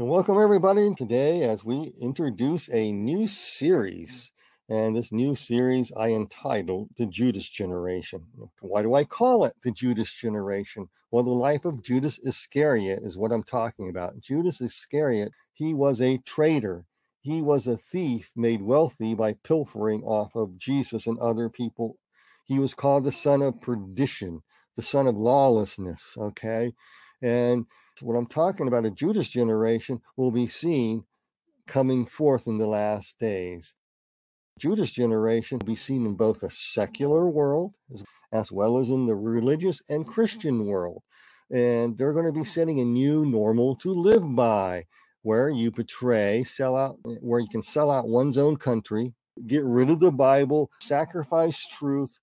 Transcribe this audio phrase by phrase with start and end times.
[0.00, 4.32] So welcome everybody today as we introduce a new series.
[4.70, 4.74] Mm.
[4.74, 8.24] And this new series I entitled The Judas Generation.
[8.62, 10.88] Why do I call it The Judas Generation?
[11.10, 14.18] Well, the life of Judas Iscariot is what I'm talking about.
[14.20, 16.86] Judas Iscariot, he was a traitor.
[17.20, 21.98] He was a thief made wealthy by pilfering off of Jesus and other people.
[22.46, 24.40] He was called the son of perdition,
[24.76, 26.14] the son of lawlessness.
[26.16, 26.72] Okay.
[27.20, 27.66] And
[28.02, 31.04] what I'm talking about, a Judas generation, will be seen
[31.66, 33.74] coming forth in the last days.
[34.58, 39.06] Judas generation will be seen in both the secular world as, as well as in
[39.06, 41.02] the religious and Christian world.
[41.50, 44.84] And they're going to be setting a new normal to live by
[45.22, 49.14] where you betray, sell out, eh, where you can sell out one's own country,
[49.46, 52.18] get rid of the Bible, sacrifice truth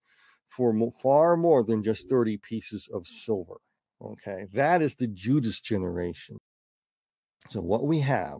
[0.48, 3.58] for far more than just 30 pieces of silver.
[4.02, 6.38] Okay, that is the Judas generation.
[7.50, 8.40] So, what we have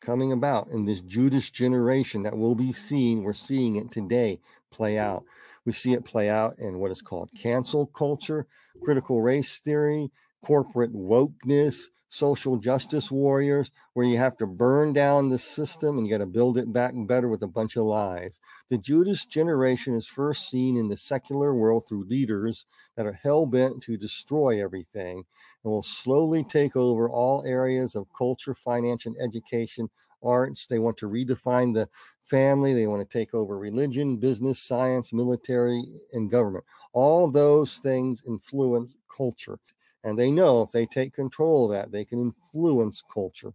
[0.00, 4.98] coming about in this Judas generation that we'll be seeing, we're seeing it today play
[4.98, 5.24] out.
[5.64, 8.46] We see it play out in what is called cancel culture,
[8.82, 10.10] critical race theory,
[10.44, 16.12] corporate wokeness, social justice warriors where you have to burn down the system and you
[16.12, 18.40] got to build it back better with a bunch of lies.
[18.68, 23.46] The Judas generation is first seen in the secular world through leaders that are hell
[23.46, 25.24] bent to destroy everything
[25.64, 29.88] and will slowly take over all areas of culture, finance, and education,
[30.22, 30.66] arts.
[30.66, 31.88] They want to redefine the
[32.24, 36.64] family, they want to take over religion, business, science, military, and government.
[36.92, 39.58] All those things influence culture.
[40.02, 43.52] And they know if they take control of that, they can influence culture.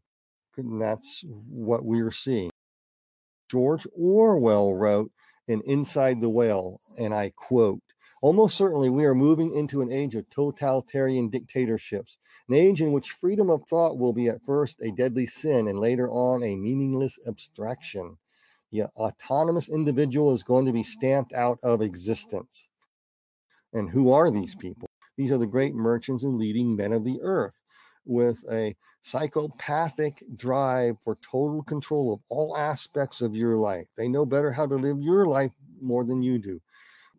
[0.58, 2.52] And that's what we're seeing.
[3.50, 5.12] George Orwell wrote
[5.48, 7.82] in Inside the Whale, and I quote,
[8.22, 12.18] Almost certainly, we are moving into an age of totalitarian dictatorships,
[12.50, 15.80] an age in which freedom of thought will be at first a deadly sin and
[15.80, 18.18] later on a meaningless abstraction.
[18.72, 22.68] The autonomous individual is going to be stamped out of existence.
[23.74, 24.88] And who are these people?
[25.18, 27.62] These are the great merchants and leading men of the earth
[28.06, 33.88] with a psychopathic drive for total control of all aspects of your life.
[33.98, 36.62] They know better how to live your life more than you do.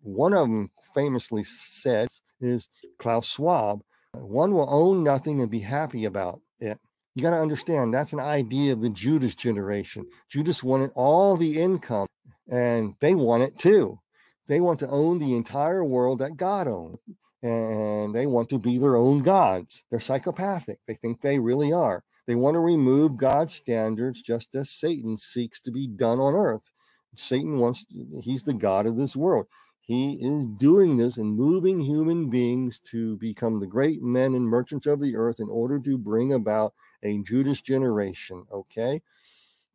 [0.02, 2.68] One of them famously says is
[2.98, 6.78] Klaus Schwab, one will own nothing and be happy about it.
[7.14, 10.06] You got to understand that's an idea of the Judas generation.
[10.28, 12.06] Judas wanted all the income
[12.48, 13.98] and they want it too.
[14.46, 16.98] They want to own the entire world that God owned
[17.42, 19.82] and they want to be their own gods.
[19.90, 20.78] They're psychopathic.
[20.86, 22.04] They think they really are.
[22.26, 26.70] They want to remove God's standards just as Satan seeks to be done on earth.
[27.14, 29.46] Satan wants, to, he's the God of this world.
[29.80, 34.86] He is doing this and moving human beings to become the great men and merchants
[34.86, 36.74] of the earth in order to bring about
[37.04, 38.44] a Judas generation.
[38.52, 39.02] Okay.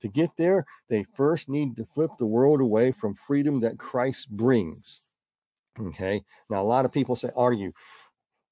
[0.01, 4.29] To get there, they first need to flip the world away from freedom that Christ
[4.29, 5.01] brings.
[5.79, 6.21] Okay.
[6.49, 7.71] Now, a lot of people say, argue,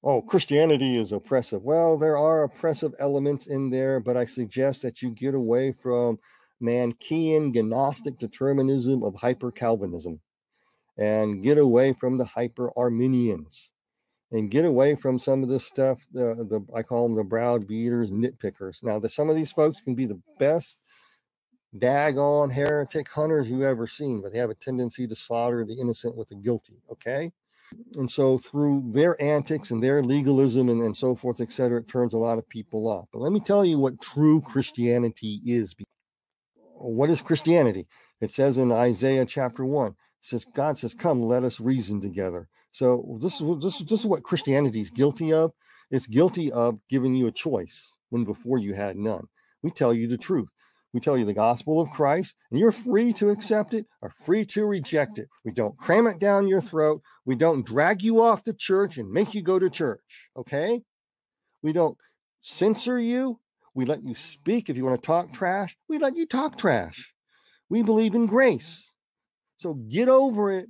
[0.02, 1.62] oh, Christianity is oppressive.
[1.62, 6.18] Well, there are oppressive elements in there, but I suggest that you get away from
[6.60, 10.20] Manichaean Gnostic determinism of hyper Calvinism
[10.98, 13.70] and get away from the hyper Arminians
[14.32, 15.98] and get away from some of this stuff.
[16.12, 18.82] The, the I call them the browbeaters, nitpickers.
[18.82, 20.76] Now, the, some of these folks can be the best
[21.76, 26.16] daggone heretic hunters you've ever seen, but they have a tendency to slaughter the innocent
[26.16, 26.82] with the guilty.
[26.90, 27.32] Okay.
[27.94, 31.88] And so through their antics and their legalism and, and so forth, et cetera, it
[31.88, 33.06] turns a lot of people off.
[33.12, 35.74] But let me tell you what true Christianity is.
[36.74, 37.86] What is Christianity?
[38.20, 42.48] It says in Isaiah chapter one, says God says, Come, let us reason together.
[42.72, 45.52] So this is this is this is what Christianity is guilty of.
[45.90, 49.26] It's guilty of giving you a choice when before you had none.
[49.62, 50.48] We tell you the truth.
[50.92, 54.44] We tell you the gospel of Christ, and you're free to accept it or free
[54.46, 55.28] to reject it.
[55.44, 57.02] We don't cram it down your throat.
[57.24, 60.00] We don't drag you off the church and make you go to church.
[60.36, 60.82] Okay?
[61.62, 61.96] We don't
[62.42, 63.38] censor you.
[63.72, 64.68] We let you speak.
[64.68, 67.12] If you want to talk trash, we let you talk trash.
[67.68, 68.90] We believe in grace.
[69.58, 70.68] So get over it.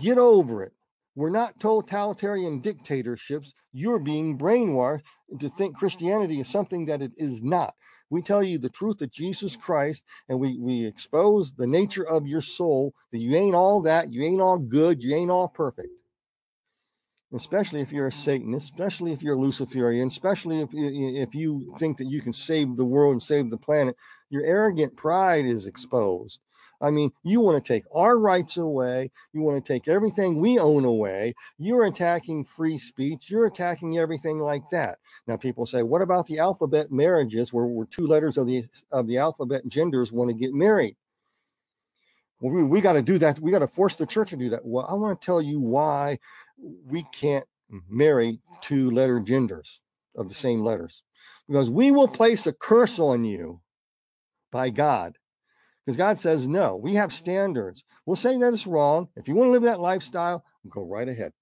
[0.00, 0.72] Get over it.
[1.16, 3.52] We're not totalitarian dictatorships.
[3.72, 5.02] You're being brainwashed
[5.40, 7.74] to think Christianity is something that it is not.
[8.14, 12.28] We tell you the truth of Jesus Christ and we, we expose the nature of
[12.28, 15.88] your soul that you ain't all that, you ain't all good, you ain't all perfect.
[17.34, 21.96] Especially if you're a Satanist, especially if you're a Luciferian, especially if, if you think
[21.98, 23.96] that you can save the world and save the planet,
[24.30, 26.38] your arrogant pride is exposed.
[26.84, 29.10] I mean, you want to take our rights away.
[29.32, 31.34] You want to take everything we own away.
[31.58, 33.30] You're attacking free speech.
[33.30, 34.98] You're attacking everything like that.
[35.26, 39.06] Now, people say, what about the alphabet marriages where, where two letters of the of
[39.06, 40.96] the alphabet genders want to get married?
[42.40, 43.40] Well, we, we got to do that.
[43.40, 44.64] We got to force the church to do that.
[44.64, 46.18] Well, I want to tell you why
[46.58, 47.46] we can't
[47.88, 49.80] marry two letter genders
[50.16, 51.02] of the same letters
[51.48, 53.60] because we will place a curse on you
[54.52, 55.16] by God.
[55.84, 57.84] Because God says, no, we have standards.
[58.06, 59.08] We'll say that it's wrong.
[59.16, 61.32] If you want to live that lifestyle, go right ahead.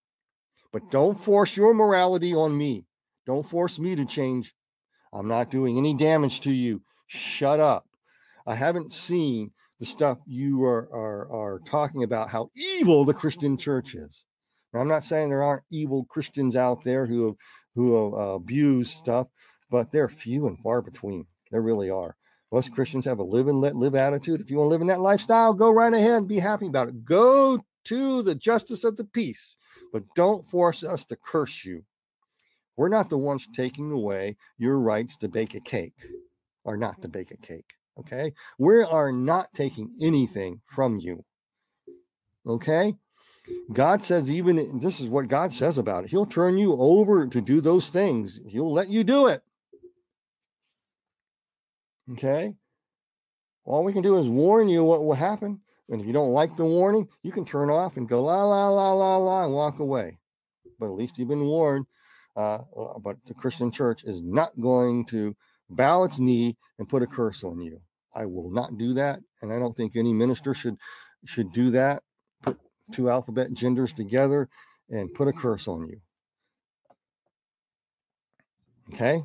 [0.73, 2.87] But don't force your morality on me.
[3.25, 4.55] Don't force me to change.
[5.13, 6.83] I'm not doing any damage to you.
[7.07, 7.85] Shut up.
[8.47, 13.57] I haven't seen the stuff you are, are, are talking about, how evil the Christian
[13.57, 14.25] church is.
[14.73, 17.37] Now, I'm not saying there aren't evil Christians out there who,
[17.75, 19.29] who uh, abuse stuff,
[19.71, 21.27] but they're few and far between.
[21.51, 22.17] There really are.
[22.53, 22.75] Most mm-hmm.
[22.75, 24.41] Christians have a live and let live attitude.
[24.41, 26.89] If you want to live in that lifestyle, go right ahead and be happy about
[26.89, 27.05] it.
[27.05, 29.57] Go to the justice of the peace,
[29.93, 31.85] but don't force us to curse you.
[32.77, 35.97] We're not the ones taking away your rights to bake a cake
[36.65, 37.75] or not to bake a cake.
[37.99, 38.33] Okay.
[38.59, 41.25] We are not taking anything from you.
[42.47, 42.95] Okay.
[43.73, 46.11] God says, even this is what God says about it.
[46.11, 49.43] He'll turn you over to do those things, He'll let you do it.
[52.11, 52.55] Okay.
[53.65, 55.61] All we can do is warn you what will happen.
[55.89, 58.69] And if you don't like the warning, you can turn off and go la la
[58.69, 60.19] la la la and walk away.
[60.79, 61.87] But at least you've been warned.
[62.37, 65.37] Uh, uh, but the Christian church is not going to
[65.69, 67.81] bow its knee and put a curse on you.
[68.15, 70.77] I will not do that, and I don't think any minister should
[71.25, 72.03] should do that.
[72.43, 72.59] Put
[72.93, 74.49] two alphabet genders together
[74.89, 76.01] and put a curse on you.
[78.93, 79.23] Okay?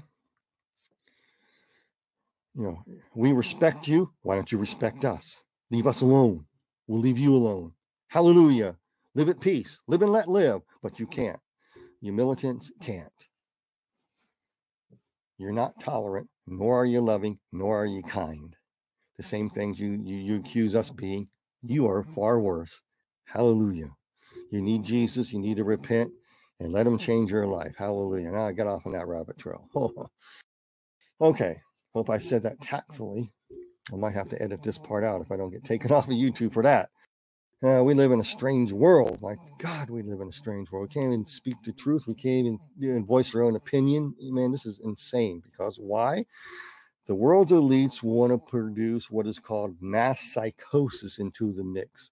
[2.57, 2.83] You know,
[3.13, 4.11] we respect you.
[4.23, 5.43] Why don't you respect us?
[5.69, 6.45] Leave us alone.
[6.87, 7.73] We'll leave you alone.
[8.07, 8.75] Hallelujah.
[9.13, 9.79] Live at peace.
[9.87, 10.61] Live and let live.
[10.81, 11.39] But you can't.
[12.01, 13.11] You militants can't.
[15.37, 18.55] You're not tolerant, nor are you loving, nor are you kind.
[19.17, 21.27] The same things you, you, you accuse us being,
[21.61, 22.81] you are far worse.
[23.25, 23.91] Hallelujah.
[24.51, 25.31] You need Jesus.
[25.31, 26.11] You need to repent
[26.59, 27.75] and let him change your life.
[27.77, 28.31] Hallelujah.
[28.31, 29.69] Now I got off on that rabbit trail.
[31.21, 31.57] okay.
[31.93, 33.31] Hope I said that tactfully.
[33.91, 36.11] I might have to edit this part out if I don't get taken off of
[36.11, 36.89] YouTube for that.
[37.63, 39.19] Uh, we live in a strange world.
[39.19, 40.89] My God, we live in a strange world.
[40.89, 42.05] We can't even speak the truth.
[42.05, 44.13] We can't even, even voice our own opinion.
[44.19, 45.41] Man, this is insane.
[45.43, 46.25] Because why?
[47.07, 52.11] The world's elites want to produce what is called mass psychosis into the mix.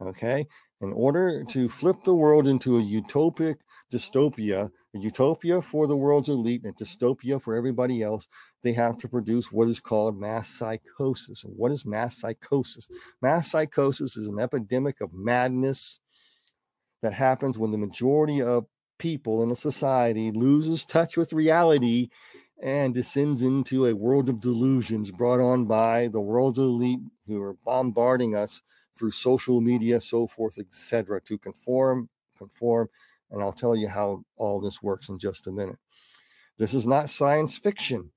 [0.00, 0.46] Okay.
[0.80, 3.56] In order to flip the world into a utopic
[3.92, 8.26] dystopia, a utopia for the world's elite and dystopia for everybody else,
[8.62, 11.44] they have to produce what is called mass psychosis.
[11.44, 12.88] And what is mass psychosis?
[13.20, 16.00] Mass psychosis is an epidemic of madness
[17.02, 18.66] that happens when the majority of
[18.98, 22.08] people in a society loses touch with reality
[22.62, 27.56] and descends into a world of delusions brought on by the world's elite who are
[27.64, 28.62] bombarding us
[28.96, 32.88] through social media, so forth, etc., to conform, conform.
[33.32, 35.78] And I'll tell you how all this works in just a minute.
[36.58, 38.12] This is not science fiction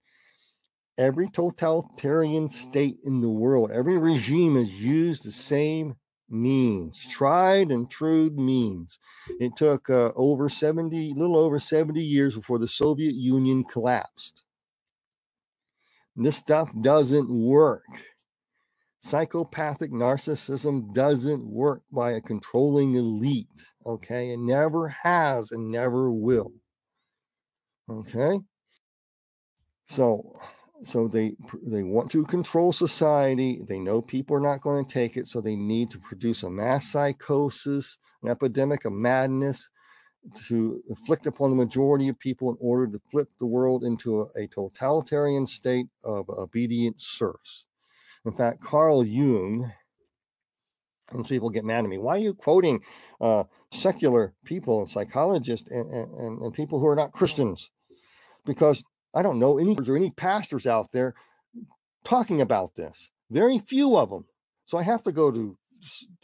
[0.97, 5.95] every totalitarian state in the world, every regime has used the same
[6.30, 8.97] means, tried and true means.
[9.40, 14.44] It took uh, over 70, little over 70 years before the Soviet Union collapsed.
[16.16, 17.83] This stuff doesn't work.
[19.01, 23.47] Psychopathic narcissism doesn't work by a controlling elite.
[23.85, 24.31] Okay.
[24.31, 26.51] It never has and never will.
[27.89, 28.39] Okay.
[29.87, 30.35] So
[30.83, 35.15] so they they want to control society they know people are not going to take
[35.15, 39.69] it so they need to produce a mass psychosis an epidemic of madness
[40.47, 44.44] to inflict upon the majority of people in order to flip the world into a,
[44.44, 47.65] a totalitarian state of obedient serfs
[48.25, 49.71] in fact carl jung
[51.12, 52.81] and people get mad at me why are you quoting
[53.21, 57.69] uh, secular people and psychologists and, and, and people who are not christians
[58.45, 58.83] because
[59.16, 61.16] I don't know any or any pastors out there
[62.04, 63.12] talking about this.
[63.31, 64.26] Very few of them.
[64.66, 65.57] So I have to go to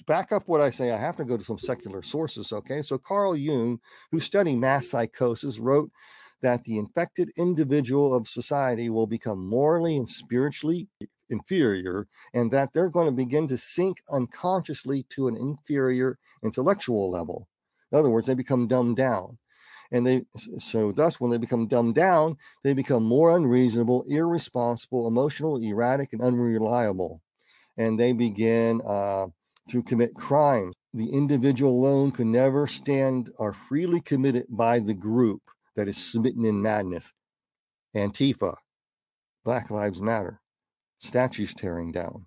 [0.05, 0.91] back up what I say.
[0.91, 2.51] I have to go to some secular sources.
[2.51, 2.81] Okay.
[2.81, 3.79] So Carl Jung,
[4.11, 5.91] who studied mass psychosis, wrote
[6.41, 10.89] that the infected individual of society will become morally and spiritually
[11.31, 17.47] inferior, and that they're going to begin to sink unconsciously to an inferior intellectual level.
[17.91, 19.37] In other words, they become dumbed down
[19.93, 20.23] and they
[20.57, 26.21] so thus when they become dumbed down they become more unreasonable irresponsible emotional erratic and
[26.21, 27.21] unreliable
[27.77, 29.27] and they begin uh,
[29.69, 30.75] to commit crimes.
[30.93, 35.41] The individual alone can never stand or freely committed by the group
[35.75, 37.13] that is smitten in madness.
[37.95, 38.55] Antifa,
[39.45, 40.40] Black Lives Matter,
[41.01, 42.25] statues tearing down,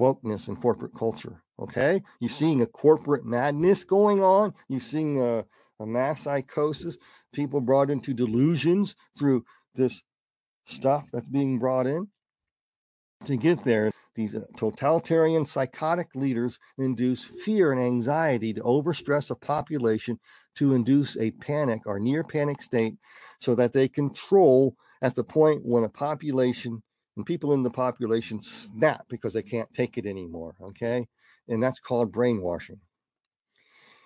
[0.00, 1.42] wokeness and corporate culture.
[1.60, 4.54] Okay, you're seeing a corporate madness going on.
[4.68, 5.44] You're seeing a,
[5.78, 6.96] a mass psychosis,
[7.32, 10.02] people brought into delusions through this
[10.66, 12.08] stuff that's being brought in.
[13.26, 19.34] To get there, these uh, totalitarian psychotic leaders induce fear and anxiety to overstress a
[19.34, 20.18] population
[20.56, 22.94] to induce a panic or near panic state
[23.38, 26.82] so that they control at the point when a population
[27.20, 30.54] and people in the population snap because they can't take it anymore.
[30.62, 31.06] Okay.
[31.48, 32.80] And that's called brainwashing.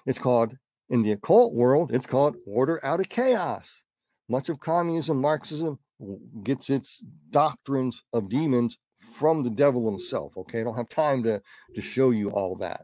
[0.05, 0.57] It's called,
[0.91, 3.85] in the occult world, it's called order out of chaos.
[4.29, 5.79] Much of communism, Marxism
[6.43, 10.37] gets its doctrines of demons from the devil himself.
[10.37, 10.61] Okay.
[10.61, 11.41] I don't have time to,
[11.77, 12.83] to show you all that,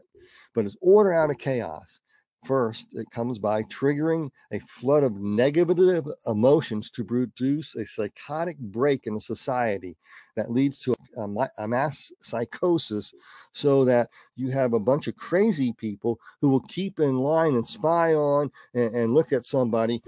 [0.55, 1.99] but it's order out of chaos.
[2.45, 9.05] First, it comes by triggering a flood of negative emotions to produce a psychotic break
[9.05, 9.95] in the society
[10.35, 13.13] that leads to a, mass psychosis,
[13.53, 17.67] so that you have a bunch of crazy people who will keep in line and
[17.67, 20.01] spy on and, and look at somebody.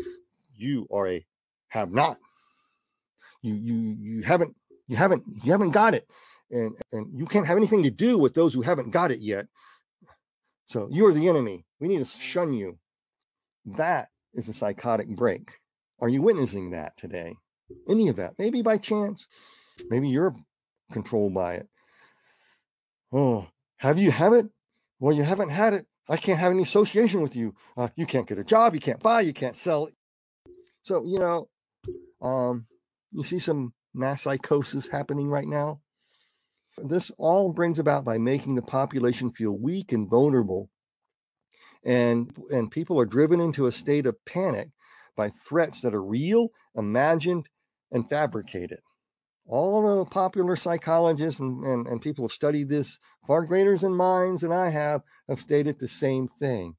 [0.58, 1.26] You are a
[1.68, 2.18] have not.
[3.44, 4.56] You you you haven't
[4.88, 6.10] you haven't you haven't got it,
[6.50, 9.48] and and you can't have anything to do with those who haven't got it yet.
[10.66, 11.66] So you are the enemy.
[11.80, 12.80] We need to shun you.
[13.66, 15.60] That is a psychotic break.
[16.00, 17.36] Are you witnessing that today?
[17.88, 18.34] Any of that?
[18.38, 19.28] Maybe by chance.
[19.90, 20.36] Maybe you're
[20.92, 21.68] controlled by it.
[23.12, 24.48] Oh, have you have it?
[25.00, 25.86] Well, you haven't had it.
[26.10, 27.56] I can't have any association with you.
[27.78, 28.74] Uh, you can't get a job.
[28.74, 29.22] You can't buy.
[29.22, 29.90] You can't sell.
[30.82, 31.48] So you know,
[32.22, 32.66] um,
[33.12, 35.82] you see some mass psychosis happening right now.
[36.78, 40.70] This all brings about by making the population feel weak and vulnerable.
[41.84, 44.70] And, and people are driven into a state of panic
[45.16, 47.48] by threats that are real, imagined,
[47.92, 48.80] and fabricated.
[49.46, 54.42] All the popular psychologists and, and, and people have studied this far greater than minds
[54.42, 56.76] than I have have stated the same thing.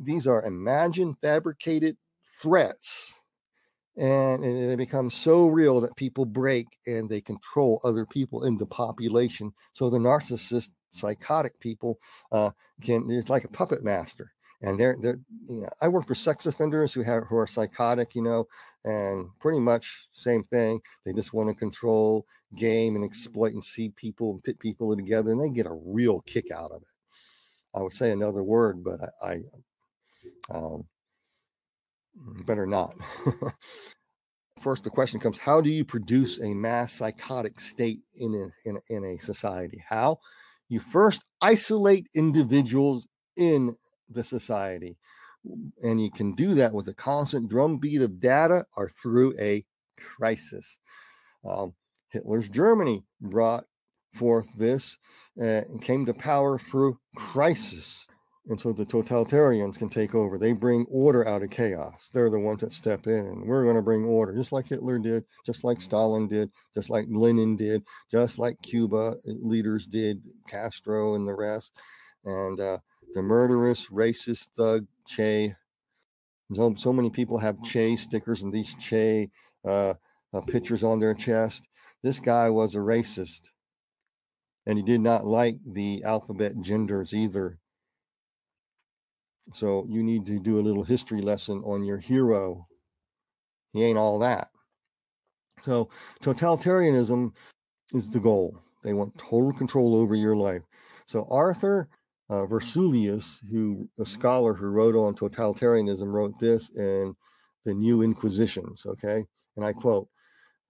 [0.00, 1.96] These are imagined, fabricated
[2.40, 3.14] threats
[3.96, 8.56] and, and it becomes so real that people break and they control other people in
[8.56, 9.52] the population.
[9.74, 11.98] So the narcissist, psychotic people
[12.30, 12.50] uh,
[12.82, 14.32] can it's like a puppet master.
[14.64, 15.18] And they're they're
[15.48, 18.46] you know I work for sex offenders who have who are psychotic, you know,
[18.84, 20.80] and pretty much same thing.
[21.04, 25.32] They just want to control, game, and exploit and see people and pit people together,
[25.32, 26.88] and they get a real kick out of it.
[27.74, 29.40] I would say another word, but I, I
[30.50, 30.84] um,
[32.14, 32.94] better not.
[34.60, 38.78] First, the question comes how do you produce a mass psychotic state in a, in,
[38.88, 39.82] in a society?
[39.88, 40.18] How?
[40.68, 43.76] You first isolate individuals in
[44.08, 44.96] the society.
[45.82, 49.64] And you can do that with a constant drumbeat of data or through a
[49.98, 50.78] crisis.
[51.44, 51.74] Um,
[52.10, 53.64] Hitler's Germany brought
[54.14, 54.96] forth this
[55.40, 58.06] uh, and came to power through crisis.
[58.48, 60.36] And so the totalitarians can take over.
[60.36, 62.10] They bring order out of chaos.
[62.12, 64.98] They're the ones that step in, and we're going to bring order, just like Hitler
[64.98, 71.14] did, just like Stalin did, just like Lenin did, just like Cuba leaders did, Castro
[71.14, 71.70] and the rest.
[72.24, 72.78] And uh,
[73.14, 75.54] the murderous, racist thug Che.
[76.52, 79.30] So, so many people have Che stickers and these Che
[79.64, 79.94] uh,
[80.34, 81.62] uh, pictures on their chest.
[82.02, 83.42] This guy was a racist,
[84.66, 87.58] and he did not like the alphabet genders either
[89.52, 92.66] so you need to do a little history lesson on your hero.
[93.72, 94.48] He ain't all that.
[95.62, 95.88] So
[96.22, 97.32] totalitarianism
[97.92, 98.58] is the goal.
[98.82, 100.62] They want total control over your life.
[101.06, 101.88] So Arthur
[102.28, 107.14] uh, Versulius, who a scholar who wrote on totalitarianism, wrote this in
[107.64, 108.84] the New Inquisitions.
[108.86, 109.24] Okay,
[109.56, 110.08] and I quote: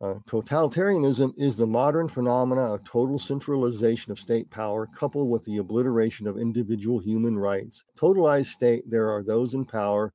[0.03, 5.59] uh, totalitarianism is the modern phenomena of total centralization of state power coupled with the
[5.59, 7.85] obliteration of individual human rights.
[7.97, 10.13] Totalized state, there are those in power,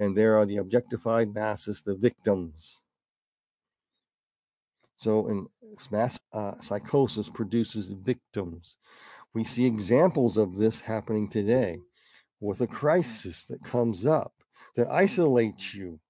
[0.00, 2.80] and there are the objectified masses, the victims.
[4.96, 5.46] So, in
[5.92, 8.76] mass uh, psychosis produces victims.
[9.32, 11.78] We see examples of this happening today
[12.40, 14.32] with a crisis that comes up
[14.74, 16.00] that isolates you.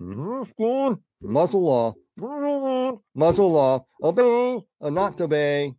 [0.00, 0.94] Mm-hmm.
[1.20, 1.94] Muzzle law
[3.14, 5.74] muzzle off, obey or not obey.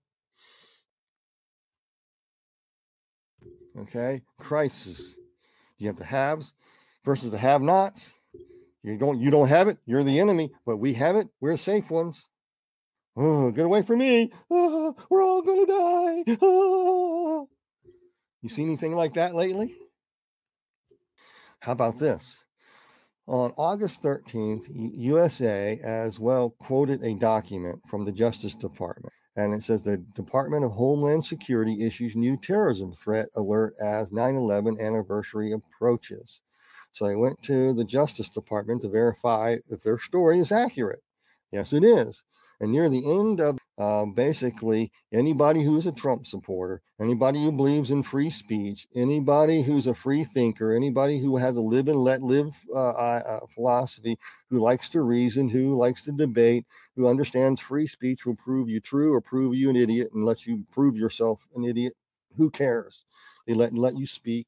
[3.77, 5.15] Okay, crisis.
[5.77, 6.54] You have the haves
[7.04, 8.20] versus the have-nots.
[8.84, 11.89] You don't you don't have it, you're the enemy, but we have it, we're safe
[11.89, 12.27] ones.
[13.18, 14.32] Oh, get away from me.
[14.50, 16.38] Oh, we're all going to die.
[16.42, 17.48] Oh.
[18.42, 19.74] You see anything like that lately?
[21.62, 22.44] How about this?
[23.27, 29.13] On August 13th, USA as well quoted a document from the Justice Department.
[29.36, 34.36] And it says the Department of Homeland Security issues new terrorism threat alert as 9
[34.36, 36.41] 11 anniversary approaches.
[36.91, 41.01] So I went to the Justice Department to verify if their story is accurate.
[41.51, 42.22] Yes, it is.
[42.59, 47.91] And near the end of uh, basically anybody who's a Trump supporter, anybody who believes
[47.91, 52.21] in free speech, anybody who's a free thinker, anybody who has a live and let
[52.21, 54.17] live uh, uh, philosophy,
[54.50, 58.79] who likes to reason, who likes to debate, who understands free speech will prove you
[58.79, 61.93] true or prove you an idiot and let you prove yourself an idiot.
[62.38, 63.03] Who cares?
[63.47, 64.47] They let let you speak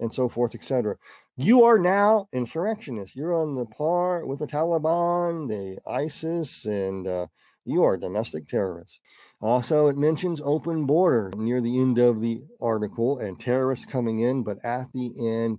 [0.00, 0.96] and so forth, etc.
[1.36, 3.16] You are now insurrectionists.
[3.16, 7.26] You're on the par with the Taliban, the ISIS, and uh,
[7.64, 8.98] you are domestic terrorists.
[9.40, 14.42] Also, it mentions open border near the end of the article and terrorists coming in,
[14.42, 15.58] but at the end,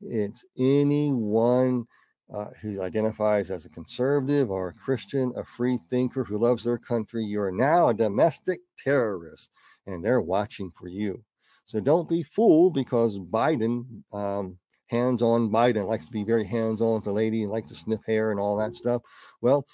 [0.00, 1.86] it's anyone
[2.32, 6.78] uh, who identifies as a conservative or a Christian, a free thinker who loves their
[6.78, 7.24] country.
[7.24, 9.50] You're now a domestic terrorist,
[9.86, 11.24] and they're watching for you.
[11.66, 14.58] So don't be fooled because Biden um,
[14.88, 17.74] hands on Biden, likes to be very hands on with the lady and likes to
[17.74, 19.02] sniff hair and all that stuff.
[19.40, 19.66] Well,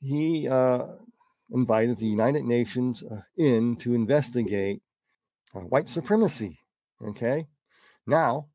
[0.00, 0.86] he uh,
[1.50, 4.82] invited the United Nations uh, in to investigate
[5.54, 6.58] uh, white supremacy.
[7.02, 7.46] Okay.
[8.06, 8.48] Now,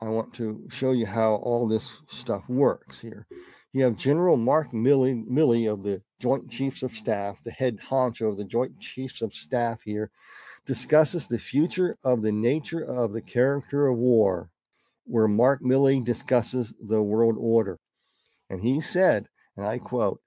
[0.00, 3.26] I want to show you how all this stuff works here.
[3.72, 8.28] You have General Mark Milley, Milley of the Joint Chiefs of Staff, the head honcho
[8.28, 10.12] of the Joint Chiefs of Staff here,
[10.66, 14.50] discusses the future of the nature of the character of war
[15.06, 17.78] where Mark Milley discusses the world order.
[18.48, 20.20] And he said, and I quote,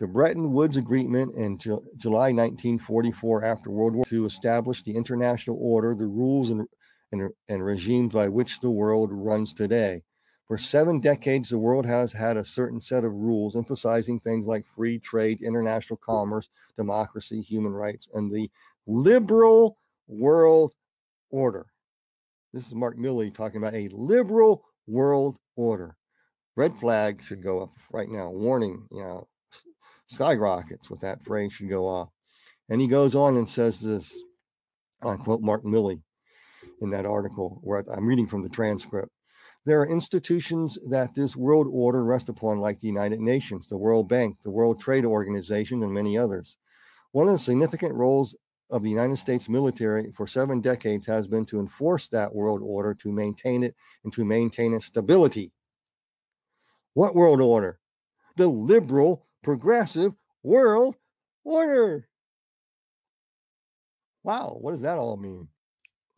[0.00, 5.56] the Bretton Woods Agreement in Ju- July 1944, after World War II, established the international
[5.60, 6.66] order, the rules and,
[7.12, 10.02] and, and regimes by which the world runs today.
[10.54, 14.64] For seven decades, the world has had a certain set of rules emphasizing things like
[14.76, 18.48] free trade, international commerce, democracy, human rights, and the
[18.86, 20.72] liberal world
[21.30, 21.66] order.
[22.52, 25.96] This is Mark Milley talking about a liberal world order.
[26.54, 28.30] Red flag should go up right now.
[28.30, 29.26] Warning, you know,
[30.06, 32.10] skyrockets with that phrase should go off.
[32.68, 34.16] And he goes on and says this,
[35.02, 36.00] I quote Mark Milley
[36.80, 39.10] in that article where I'm reading from the transcript.
[39.66, 44.08] There are institutions that this world order rests upon, like the United Nations, the World
[44.08, 46.58] Bank, the World Trade Organization, and many others.
[47.12, 48.36] One of the significant roles
[48.70, 52.92] of the United States military for seven decades has been to enforce that world order,
[52.94, 53.74] to maintain it,
[54.04, 55.50] and to maintain its stability.
[56.92, 57.78] What world order?
[58.36, 60.96] The liberal, progressive world
[61.42, 62.06] order.
[64.24, 65.48] Wow, what does that all mean?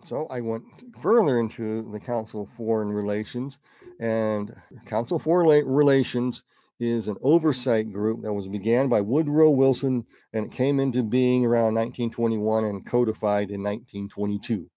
[0.07, 0.63] So I went
[1.03, 3.59] further into the Council of Foreign Relations,
[3.99, 6.45] and Council Foreign Relations
[6.79, 11.45] is an oversight group that was began by Woodrow Wilson and it came into being
[11.45, 14.71] around 1921 and codified in 1922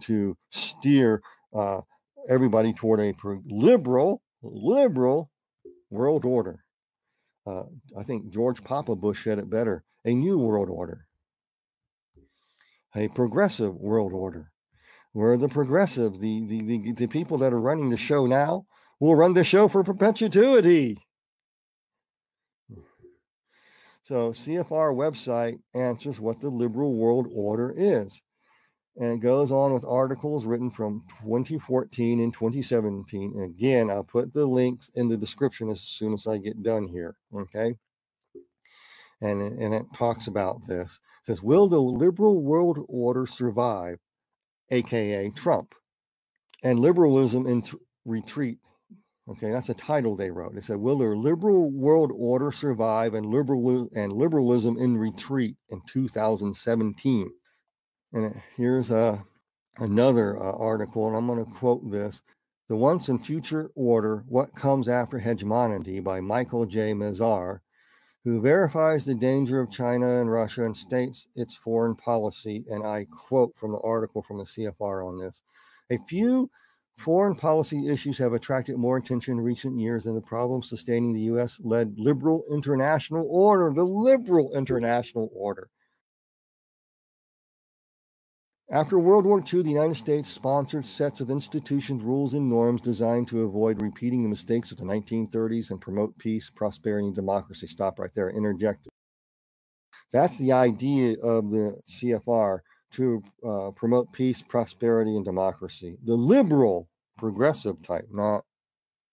[0.00, 1.22] to steer
[1.54, 1.80] uh,
[2.28, 3.14] everybody toward a
[3.46, 5.30] liberal, liberal
[5.90, 6.62] world order.
[7.46, 7.62] Uh,
[7.98, 11.06] I think George Papa Bush said it better a new world order,
[12.94, 14.50] a progressive world order,
[15.12, 18.66] where the progressive, the, the, the, the people that are running the show now,
[19.00, 20.98] will run the show for perpetuity.
[24.04, 28.20] So CFR website answers what the liberal world order is.
[28.96, 33.32] And it goes on with articles written from 2014 and 2017.
[33.36, 36.88] And again, I'll put the links in the description as soon as I get done
[36.88, 37.16] here.
[37.34, 37.76] Okay.
[39.22, 41.00] And, and it talks about this.
[41.24, 43.98] Says, Will the liberal world order survive?
[44.70, 45.74] AKA Trump.
[46.62, 48.58] And liberalism in t- retreat
[49.28, 50.54] Okay, that's a title they wrote.
[50.54, 55.80] They said, "Will the liberal world order survive and liberal and liberalism in retreat in
[55.86, 57.30] 2017?"
[58.12, 59.18] And here's a uh,
[59.78, 62.20] another uh, article, and I'm going to quote this:
[62.68, 66.92] "The once and future order: What comes after hegemony?" by Michael J.
[66.92, 67.60] Mazarr,
[68.24, 72.64] who verifies the danger of China and Russia and states its foreign policy.
[72.68, 75.42] And I quote from the article from the CFR on this:
[75.90, 76.50] "A few."
[76.98, 81.22] Foreign policy issues have attracted more attention in recent years than the problems sustaining the
[81.22, 81.58] U.S.
[81.64, 85.70] led liberal international order, the liberal international order.
[88.72, 93.28] After World War II, the United States sponsored sets of institutions, rules, and norms designed
[93.28, 97.66] to avoid repeating the mistakes of the 1930s and promote peace, prosperity, and democracy.
[97.66, 98.88] Stop right there, interject
[100.10, 102.60] That's the idea of the CFR
[102.92, 105.98] to uh, promote peace, prosperity, and democracy.
[106.06, 108.42] The liberal, progressive type, not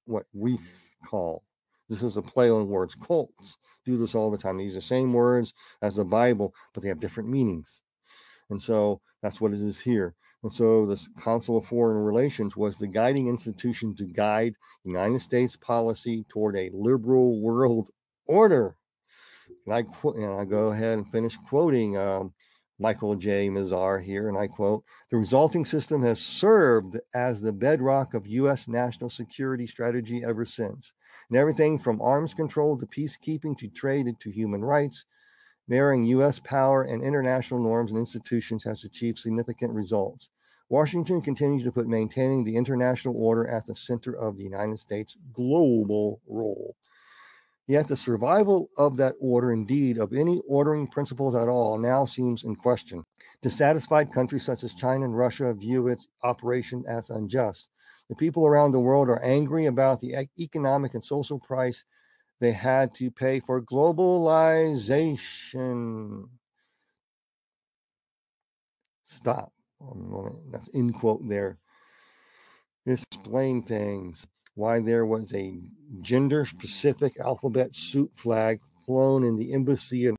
[0.05, 0.57] what we
[1.05, 1.43] call.
[1.89, 2.95] This is a play on words.
[2.95, 4.55] Cults do this all the time.
[4.55, 7.81] They use the same words as the Bible, but they have different meanings.
[8.49, 10.15] And so that's what it is here.
[10.43, 15.55] And so the Council of Foreign Relations was the guiding institution to guide United States
[15.55, 17.89] policy toward a liberal world
[18.27, 18.77] order.
[19.65, 22.33] And I, and I go ahead and finish quoting um,
[22.79, 23.49] Michael J.
[23.49, 28.69] Mazarr here, and I quote The resulting system has served as the bedrock of U.S.
[28.69, 30.93] national security strategy ever since.
[31.29, 35.03] And everything from arms control to peacekeeping to trade to human rights,
[35.69, 36.39] marrying U.S.
[36.39, 40.29] power and international norms and institutions has achieved significant results.
[40.67, 45.15] Washington continues to put maintaining the international order at the center of the United States
[45.31, 46.75] global role.
[47.67, 52.43] Yet the survival of that order, indeed, of any ordering principles at all, now seems
[52.43, 53.05] in question.
[53.43, 57.69] Dissatisfied countries such as China and Russia view its operation as unjust.
[58.09, 61.83] The people around the world are angry about the economic and social price
[62.39, 66.29] they had to pay for globalization.
[69.03, 69.51] Stop.
[69.81, 71.57] Um, that's in quote there.
[72.85, 74.25] Explain things
[74.55, 75.59] why there was a
[76.01, 80.17] gender specific alphabet soup flag flown in the embassy and,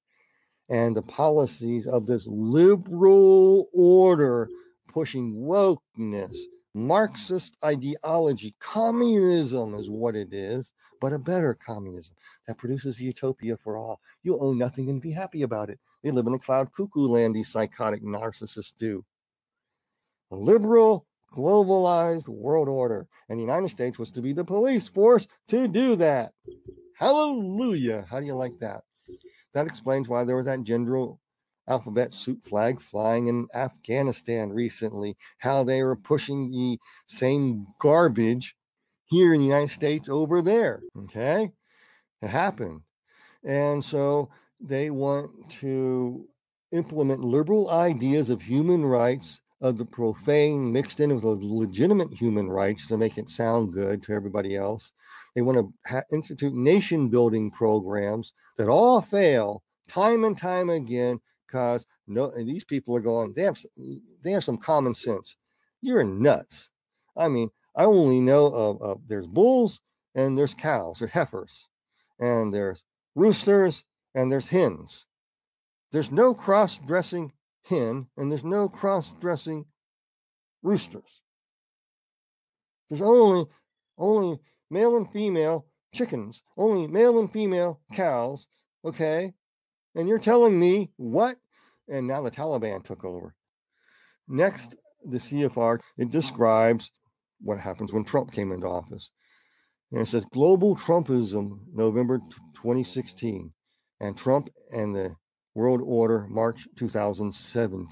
[0.68, 4.48] and the policies of this liberal order
[4.88, 6.36] pushing wokeness,
[6.74, 8.54] Marxist ideology.
[8.60, 12.14] Communism is what it is, but a better communism
[12.46, 14.00] that produces utopia for all.
[14.22, 15.80] You own nothing and be happy about it.
[16.02, 19.04] They live in a cloud cuckoo land, these psychotic narcissists do.
[20.30, 25.26] A liberal globalized world order, and the United States was to be the police force
[25.48, 26.32] to do that.
[26.96, 28.06] Hallelujah.
[28.08, 28.82] How do you like that?
[29.54, 31.20] That explains why there was that general
[31.70, 38.56] alphabet soup flag flying in Afghanistan recently, how they were pushing the same garbage
[39.06, 40.82] here in the United States over there.
[41.04, 41.52] Okay?
[42.20, 42.82] It happened.
[43.44, 44.30] And so
[44.60, 46.28] they want to
[46.72, 52.86] implement liberal ideas of human rights of the profane mixed in with legitimate human rights
[52.88, 54.92] to make it sound good to everybody else.
[55.34, 61.20] They want to ha- institute nation building programs that all fail time and time again
[61.50, 63.32] because no, these people are going.
[63.34, 63.58] They have
[64.22, 65.36] they have some common sense.
[65.80, 66.70] You're nuts.
[67.16, 69.80] I mean, I only know of, of there's bulls
[70.14, 71.68] and there's cows, or heifers,
[72.18, 72.84] and there's
[73.14, 73.84] roosters
[74.14, 75.06] and there's hens.
[75.92, 77.32] There's no cross dressing
[77.64, 79.66] hen, and there's no cross dressing
[80.62, 81.22] roosters.
[82.88, 83.46] There's only
[83.98, 84.38] only
[84.70, 88.46] male and female chickens, only male and female cows,
[88.84, 89.34] okay?
[89.94, 91.36] And you're telling me what?
[91.88, 93.34] And now the Taliban took over.
[94.28, 94.74] Next,
[95.04, 96.90] the CFR, it describes
[97.40, 99.10] what happens when Trump came into office.
[99.90, 102.18] And it says global Trumpism, November
[102.54, 103.52] 2016.
[104.00, 105.16] And Trump and the
[105.54, 107.88] World Order, March 2007.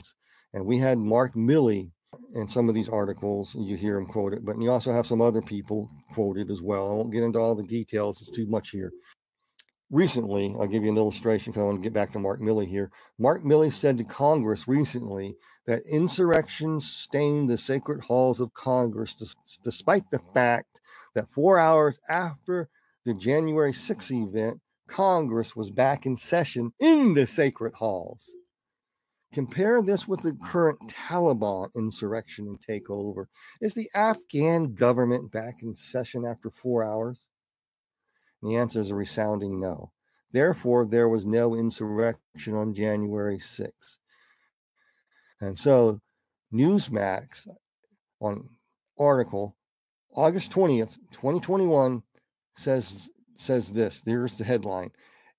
[0.54, 1.90] And we had Mark Milley
[2.34, 3.54] in some of these articles.
[3.58, 6.90] You hear him quoted, but you also have some other people quoted as well.
[6.90, 8.92] I won't get into all the details, it's too much here.
[9.90, 12.68] Recently, I'll give you an illustration because I want to get back to Mark Milley
[12.68, 12.90] here.
[13.18, 19.16] Mark Milley said to Congress recently that insurrections stained the sacred halls of Congress,
[19.64, 20.78] despite the fact
[21.14, 22.68] that four hours after
[23.06, 28.30] the January 6th event, Congress was back in session in the sacred halls.
[29.32, 33.26] Compare this with the current Taliban insurrection and takeover.
[33.60, 37.27] Is the Afghan government back in session after four hours?
[38.42, 39.92] And the answer is a resounding no.
[40.32, 43.96] Therefore, there was no insurrection on January 6th.
[45.40, 46.00] And so,
[46.52, 47.46] Newsmax
[48.20, 48.48] on
[48.98, 49.56] article
[50.14, 52.02] August 20th, 2021
[52.56, 54.00] says says this.
[54.00, 54.90] There's the headline.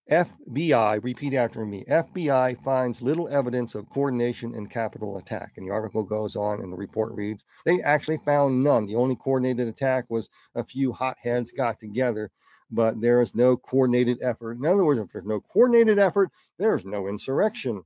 [0.10, 5.54] FBI, repeat after me, FBI finds little evidence of coordination in Capitol attack.
[5.58, 8.86] And the article goes on and the report reads they actually found none.
[8.86, 12.32] The only coordinated attack was a few hotheads got together,
[12.72, 14.58] but there is no coordinated effort.
[14.58, 17.84] In other words, if there's no coordinated effort, there's no insurrection.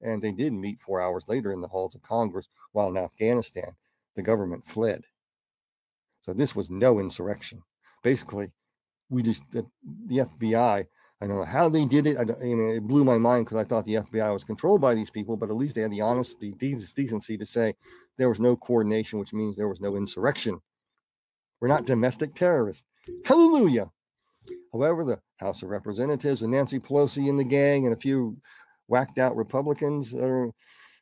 [0.00, 3.76] And they did meet four hours later in the halls of Congress while in Afghanistan,
[4.16, 5.04] the government fled.
[6.22, 7.62] So this was no insurrection.
[8.02, 8.50] Basically,
[9.10, 9.66] we just the,
[10.06, 10.86] the FBI.
[11.20, 12.16] I don't know how they did it.
[12.16, 14.94] I, I mean, it blew my mind because I thought the FBI was controlled by
[14.94, 17.74] these people, but at least they had the honesty, decency to say
[18.18, 20.60] there was no coordination, which means there was no insurrection.
[21.60, 22.82] We're not domestic terrorists.
[23.24, 23.90] Hallelujah.
[24.72, 28.38] However, the House of Representatives and Nancy Pelosi and the gang and a few
[28.88, 30.50] whacked out Republicans that are,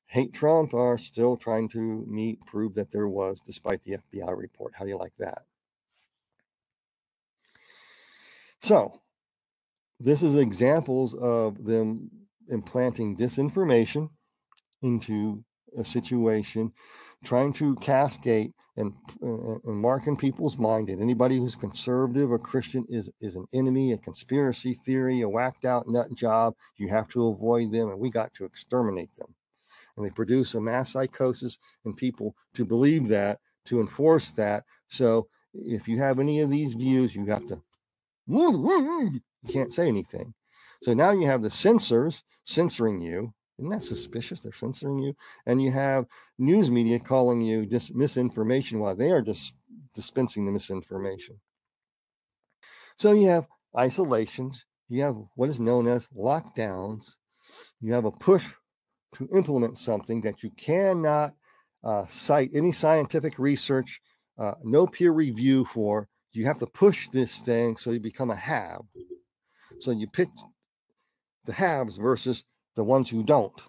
[0.06, 4.74] hate Trump are still trying to meet, prove that there was, despite the FBI report.
[4.74, 5.42] How do you like that?
[8.62, 9.00] So,
[9.98, 12.10] this is examples of them
[12.48, 14.10] implanting disinformation
[14.82, 15.44] into
[15.76, 16.72] a situation,
[17.24, 22.38] trying to cascade and, uh, and mark in people's mind that anybody who's conservative or
[22.38, 26.54] Christian is, is an enemy, a conspiracy theory, a whacked out nut job.
[26.76, 29.34] You have to avoid them, and we got to exterminate them.
[29.96, 34.64] And they produce a mass psychosis in people to believe that, to enforce that.
[34.88, 37.60] So if you have any of these views, you have to,
[38.28, 40.32] you can't say anything.
[40.82, 44.40] So now you have the censors censoring you isn't that suspicious?
[44.40, 45.14] They're censoring you.
[45.44, 46.06] And you have
[46.38, 49.52] news media calling you dis- misinformation while they are just
[49.94, 51.38] dispensing the misinformation.
[52.98, 53.46] So you have
[53.76, 57.12] isolations, you have what is known as lockdowns,
[57.80, 58.48] you have a push
[59.16, 61.34] to implement something that you cannot
[61.84, 64.00] uh, cite any scientific research,
[64.38, 66.08] uh, no peer review for.
[66.32, 68.82] You have to push this thing so you become a have.
[69.80, 70.28] So you pick
[71.44, 72.44] the haves versus
[72.80, 73.60] the ones who don't.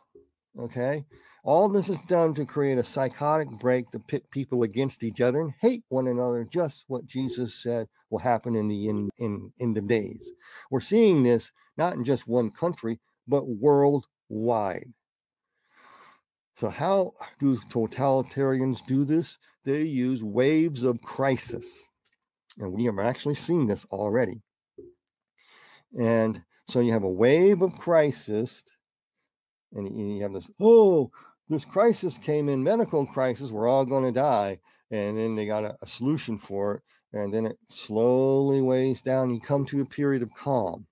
[0.57, 1.03] Okay.
[1.43, 5.41] All this is done to create a psychotic break to pit people against each other
[5.41, 9.73] and hate one another, just what Jesus said will happen in the in, in, in
[9.73, 10.25] the days.
[10.69, 14.93] We're seeing this not in just one country, but worldwide.
[16.55, 19.37] So, how do totalitarians do this?
[19.65, 21.67] They use waves of crisis.
[22.57, 24.41] And we have actually seen this already.
[25.99, 28.63] And so you have a wave of crisis
[29.73, 31.11] and you have this oh
[31.49, 34.59] this crisis came in medical crisis we're all going to die
[34.91, 36.81] and then they got a, a, solution for it
[37.13, 39.33] and then it slowly weighs down.
[39.33, 40.87] You come to a period of calm.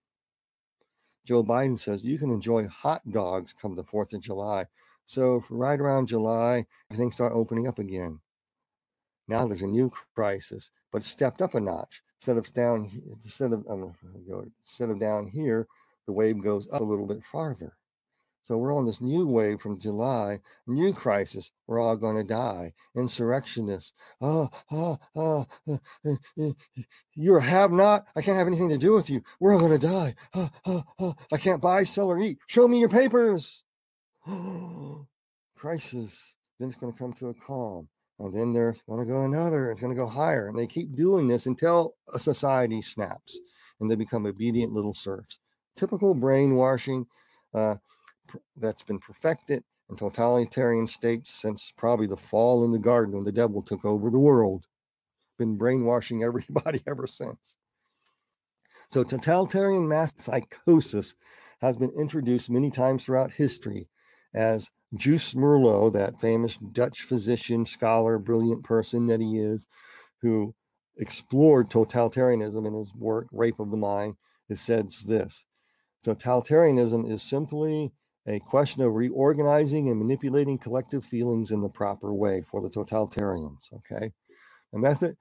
[1.26, 4.66] Joe biden says you can enjoy hot dogs come the 4th of july.
[5.06, 8.20] So right around july things start opening up again.
[9.28, 12.02] Now there's a new crisis but stepped up a notch.
[12.20, 12.90] Instead of down
[13.24, 13.94] instead of um,
[14.66, 15.68] instead of down here
[16.06, 17.74] the wave goes up a little bit farther
[18.50, 21.52] so we're on this new wave from July, new crisis.
[21.68, 22.74] We're all going to die.
[22.98, 23.94] Insurrectionists.
[24.22, 26.50] Oh, oh, oh, uh,
[27.14, 28.08] you're a have not.
[28.16, 29.22] I can't have anything to do with you.
[29.40, 30.16] We're all going to die.
[30.34, 32.40] Oh, oh, oh, I can't buy, sell, or eat.
[32.48, 33.62] Show me your papers.
[35.56, 36.34] crisis.
[36.60, 37.88] Then it's going to come to a calm.
[38.18, 39.70] And then there's going to go another.
[39.70, 40.48] It's going to go higher.
[40.48, 43.38] And they keep doing this until a society snaps
[43.80, 45.38] and they become obedient little serfs.
[45.78, 47.06] Typical brainwashing.
[47.54, 47.76] Uh,
[48.58, 53.32] that's been perfected in totalitarian states since probably the fall in the garden when the
[53.32, 54.66] devil took over the world.
[55.38, 57.56] Been brainwashing everybody ever since.
[58.92, 61.16] So, totalitarian mass psychosis
[61.62, 63.88] has been introduced many times throughout history
[64.34, 69.68] as Joost Meerloo, that famous Dutch physician, scholar, brilliant person that he is,
[70.22, 70.56] who
[70.98, 74.16] explored totalitarianism in his work, Rape of the Mind,
[74.50, 75.46] has said this
[76.04, 77.92] Totalitarianism is simply
[78.30, 83.74] a question of reorganizing and manipulating collective feelings in the proper way for the totalitarians.
[83.74, 84.12] Okay.
[84.74, 85.16] A method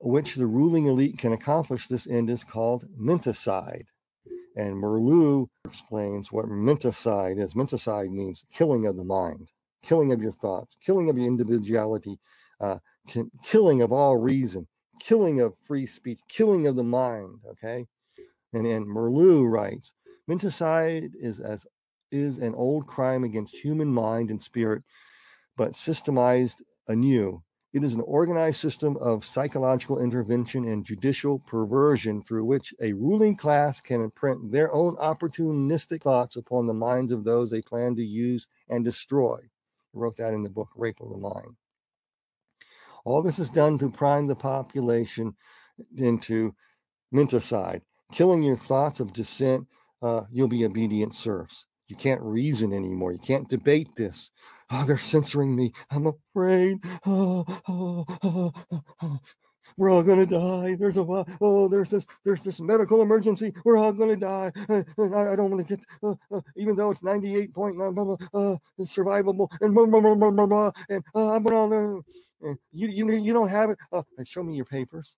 [0.00, 3.84] which the ruling elite can accomplish this end is called menticide.
[4.56, 7.54] And Meerloo explains what menticide is.
[7.54, 9.50] Menticide means killing of the mind,
[9.82, 12.18] killing of your thoughts, killing of your individuality,
[12.60, 12.78] uh,
[13.44, 14.66] killing of all reason,
[15.00, 17.40] killing of free speech, killing of the mind.
[17.50, 17.84] Okay.
[18.54, 19.92] And then Meerloo writes,
[20.30, 21.66] menticide is as
[22.14, 24.82] is an old crime against human mind and spirit,
[25.56, 27.42] but systemized anew.
[27.72, 33.34] It is an organized system of psychological intervention and judicial perversion through which a ruling
[33.34, 38.04] class can imprint their own opportunistic thoughts upon the minds of those they plan to
[38.04, 39.38] use and destroy.
[39.40, 41.56] I wrote that in the book, Rape of the Mind.
[43.04, 45.34] All this is done to prime the population
[45.96, 46.54] into
[47.12, 49.66] menticide, killing your thoughts of dissent.
[50.00, 51.66] Uh, you'll be obedient serfs.
[51.88, 53.12] You can't reason anymore.
[53.12, 54.30] You can't debate this.
[54.70, 55.72] Oh, they're censoring me.
[55.90, 56.78] I'm afraid.
[57.04, 59.20] Oh, oh, oh,
[59.76, 60.76] We're all to die.
[60.76, 61.04] There's a
[61.40, 63.52] oh, there's this there's this medical emergency.
[63.64, 64.52] We're all to die.
[64.68, 68.16] And I, I don't want to get uh, uh, even though it's 98.9 blah, blah,
[68.32, 72.02] uh, it's survivable and blah, blah, blah, blah, blah, blah, and uh, I'm to
[72.72, 73.78] you you you don't have it.
[73.92, 75.14] Uh, show me your papers.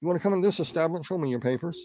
[0.00, 1.06] You want to come in this establishment?
[1.06, 1.78] Show me your papers.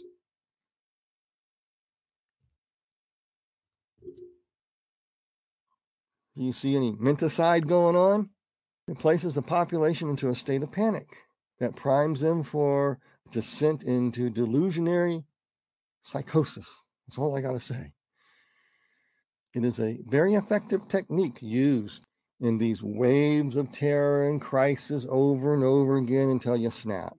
[6.35, 8.29] Do you see any menticide going on?
[8.87, 11.07] It places the population into a state of panic
[11.59, 12.99] that primes them for
[13.31, 15.23] descent into delusionary
[16.03, 16.69] psychosis.
[17.07, 17.93] That's all I got to say.
[19.53, 22.03] It is a very effective technique used
[22.41, 27.15] in these waves of terror and crisis over and over again until you snap.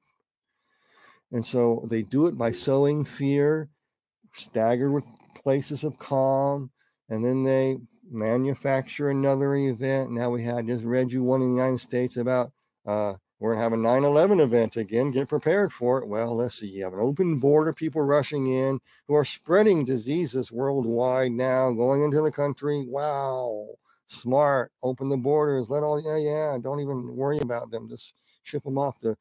[1.33, 3.71] And so they do it by sowing fear,
[4.35, 6.71] stagger with places of calm,
[7.09, 7.79] and then they
[8.11, 10.11] manufacture another event.
[10.11, 12.53] Now we had just read you one in the United States about
[12.87, 15.11] uh, we're to have a 9 11 event again.
[15.11, 16.09] Get prepared for it.
[16.09, 16.69] Well, let's see.
[16.69, 22.03] You have an open border, people rushing in who are spreading diseases worldwide now, going
[22.03, 22.87] into the country.
[22.89, 23.67] Wow.
[24.09, 24.73] Smart.
[24.83, 25.69] Open the borders.
[25.69, 26.59] Let all, yeah, yeah.
[26.63, 27.89] Don't even worry about them.
[27.89, 29.17] Just ship them off to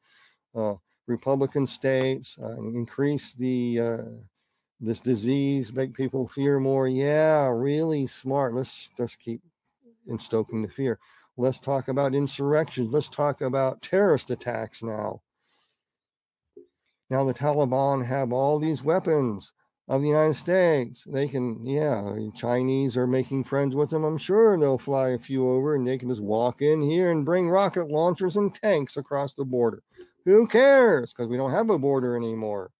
[0.54, 0.74] uh,
[1.06, 3.80] Republican states uh, and increase the.
[4.80, 9.40] This disease make people fear more yeah really smart let's let's keep
[10.06, 10.98] in stoking the fear
[11.38, 12.92] Let's talk about insurrections.
[12.92, 15.20] Let's talk about terrorist attacks now.
[17.10, 19.52] Now, the Taliban have all these weapons
[19.86, 21.04] of the United States.
[21.06, 24.02] They can, yeah, Chinese are making friends with them.
[24.02, 27.24] I'm sure they'll fly a few over and they can just walk in here and
[27.24, 29.82] bring rocket launchers and tanks across the border.
[30.24, 31.12] Who cares?
[31.12, 32.70] Because we don't have a border anymore.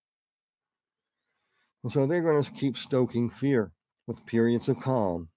[1.87, 3.71] And so they're going to keep stoking fear
[4.09, 5.29] with periods of calm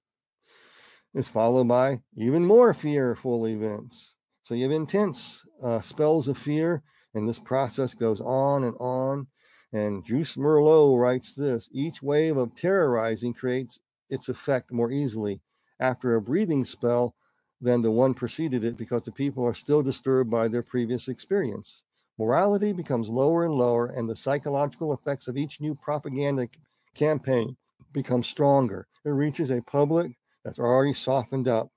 [1.14, 4.16] It's followed by even more fearful events.
[4.42, 6.82] So you have intense uh, spells of fear,
[7.14, 9.28] and this process goes on and on.
[9.72, 15.42] And Joost Meerloo writes this each wave of terrorizing creates its effect more easily
[15.80, 17.14] after a breathing spell
[17.62, 21.84] than the one preceded it because the people are still disturbed by their previous experience.
[22.20, 26.50] Morality becomes lower and lower, and the psychological effects of each new propaganda
[26.94, 27.56] campaign
[27.94, 28.88] become stronger.
[29.06, 30.12] It reaches a public
[30.44, 31.70] that's already softened up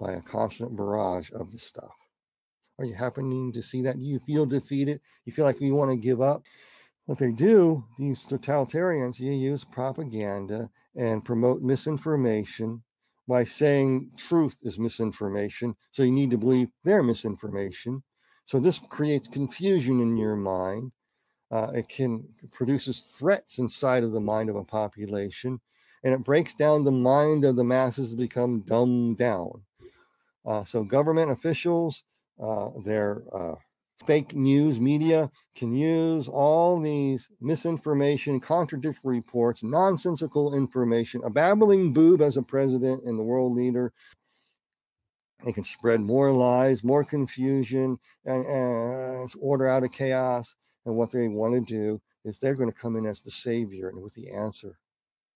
[0.00, 1.92] by a constant barrage of the stuff.
[2.78, 3.98] Are you happening to see that?
[3.98, 5.02] Do you feel defeated?
[5.26, 6.42] You feel like you want to give up?
[7.04, 12.82] What they do, these totalitarians, you use propaganda and promote misinformation
[13.28, 15.76] by saying truth is misinformation.
[15.90, 18.02] So you need to believe their misinformation.
[18.52, 20.92] So this creates confusion in your mind.
[21.50, 25.58] Uh, it can produces threats inside of the mind of a population
[26.04, 29.62] and it breaks down the mind of the masses to become dumbed down.
[30.44, 32.02] Uh, so government officials,
[32.42, 33.54] uh, their uh,
[34.06, 42.20] fake news media can use all these misinformation, contradictory reports, nonsensical information, a babbling boob
[42.20, 43.94] as a president and the world leader.
[45.44, 50.54] They can spread more lies, more confusion, and, and order out of chaos.
[50.86, 53.88] And what they want to do is they're going to come in as the savior
[53.88, 54.78] and with the answer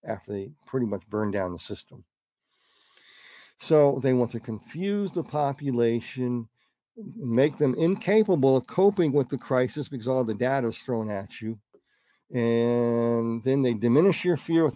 [0.06, 2.04] after they pretty much burn down the system.
[3.58, 6.48] So they want to confuse the population,
[7.16, 11.40] make them incapable of coping with the crisis because all the data is thrown at
[11.40, 11.58] you.
[12.32, 14.70] And then they diminish your fear,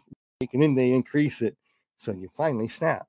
[0.53, 1.57] and then they increase it.
[1.99, 3.07] So you finally snap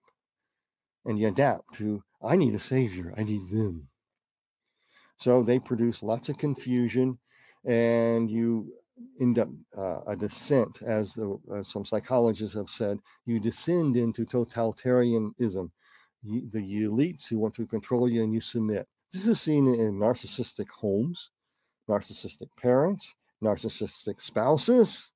[1.05, 3.87] and you adapt to, I need a savior, I need them.
[5.19, 7.19] So they produce lots of confusion,
[7.65, 8.73] and you
[9.19, 14.25] end up uh, a descent, as, the, as some psychologists have said, you descend into
[14.25, 15.69] totalitarianism.
[16.23, 18.87] You, the elites who want to control you and you submit.
[19.11, 21.29] This is seen in narcissistic homes,
[21.89, 25.11] narcissistic parents, narcissistic spouses,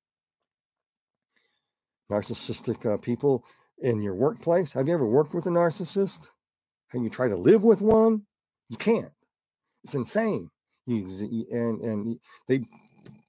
[2.10, 3.44] narcissistic uh, people
[3.78, 4.72] in your workplace.
[4.72, 6.28] Have you ever worked with a narcissist?
[6.88, 8.22] Have you try to live with one?
[8.68, 9.12] You can't.
[9.84, 10.50] It's insane.
[10.86, 12.62] You, and and they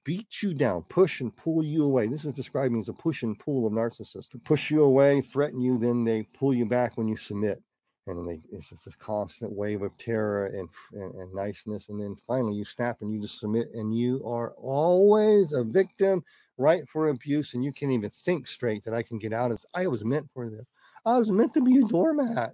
[0.04, 2.06] beat you down, push and pull you away.
[2.06, 4.28] This is describing as a push and pull of narcissists.
[4.44, 7.62] Push you away, threaten you, then they pull you back when you submit.
[8.06, 11.90] And they, it's just this constant wave of terror and, and, and niceness.
[11.90, 16.24] And then finally you snap and you just submit, and you are always a victim,
[16.56, 17.52] right for abuse.
[17.52, 19.66] And you can't even think straight that I can get out of this.
[19.74, 20.64] I was meant for this.
[21.04, 22.52] I was meant to be a doormat.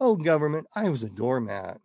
[0.00, 1.80] Oh, government, I was a doormat.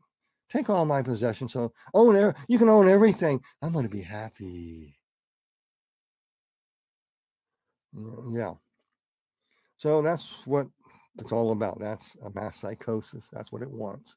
[0.52, 1.54] Take all my possessions.
[1.54, 3.42] So own you can own everything.
[3.62, 5.00] I'm going to be happy.
[7.96, 8.54] Mm, yeah.
[9.78, 10.68] So that's what
[11.18, 11.80] it's all about.
[11.80, 13.30] That's a mass psychosis.
[13.34, 14.16] That's what it wants.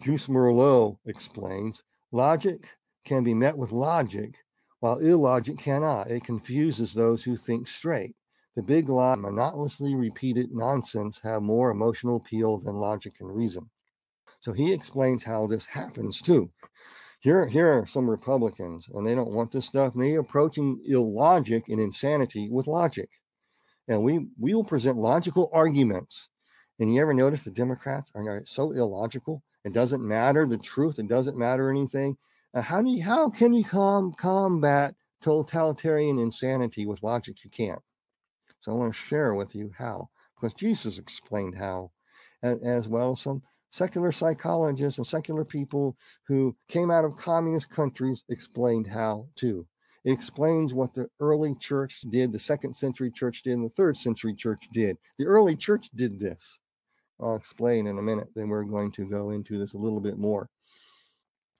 [0.00, 1.82] Joost Meerloo explains
[2.12, 2.68] logic
[3.04, 4.34] can be met with logic,
[4.80, 6.10] while illogic cannot.
[6.10, 8.14] It confuses those who think straight.
[8.56, 13.68] The big lie, monotonously repeated nonsense, have more emotional appeal than logic and reason.
[14.40, 16.50] So he explains how this happens too.
[17.20, 19.94] Here, here are some Republicans, and they don't want this stuff.
[19.94, 23.08] And they're approaching illogic and insanity with logic.
[23.88, 26.28] And we we will present logical arguments.
[26.78, 29.42] And you ever notice the Democrats are so illogical?
[29.64, 30.98] It doesn't matter the truth.
[30.98, 32.16] It doesn't matter anything.
[32.52, 37.42] Uh, how do you, how can you com- combat totalitarian insanity with logic?
[37.42, 37.80] You can't.
[38.64, 41.90] So I want to share with you how, because Jesus explained how,
[42.42, 48.22] as well as some secular psychologists and secular people who came out of communist countries
[48.30, 49.66] explained how too.
[50.06, 53.98] It explains what the early church did, the second century church did, and the third
[53.98, 54.96] century church did.
[55.18, 56.58] The early church did this.
[57.20, 58.28] I'll explain in a minute.
[58.34, 60.48] Then we're going to go into this a little bit more.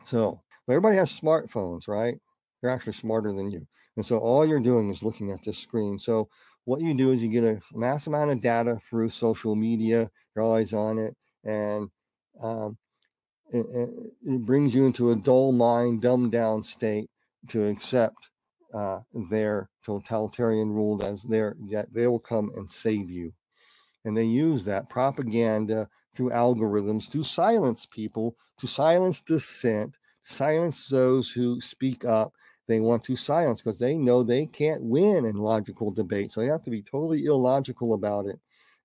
[0.06, 0.40] So,
[0.70, 2.18] everybody has smartphones, right?
[2.64, 3.66] They're actually smarter than you.
[3.96, 5.98] And so all you're doing is looking at this screen.
[5.98, 6.30] So
[6.64, 10.10] what you do is you get a mass amount of data through social media.
[10.34, 11.14] You're always on it.
[11.44, 11.90] And
[12.42, 12.78] um,
[13.50, 13.66] it,
[14.22, 17.10] it, brings you into a dull mind, dumbed down state
[17.48, 18.30] to accept
[18.72, 19.00] uh,
[19.30, 23.32] their totalitarian rule as their that they will come and save you.
[24.04, 31.30] And they use that propaganda through algorithms to silence people, to silence dissent, silence those
[31.30, 32.32] who speak up.
[32.66, 36.32] They want to silence because they know they can't win in logical debate.
[36.32, 38.38] So they have to be totally illogical about it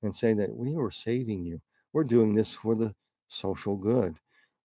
[0.04, 1.62] and say that we are saving you.
[1.94, 2.94] We're doing this for the
[3.30, 4.16] social good.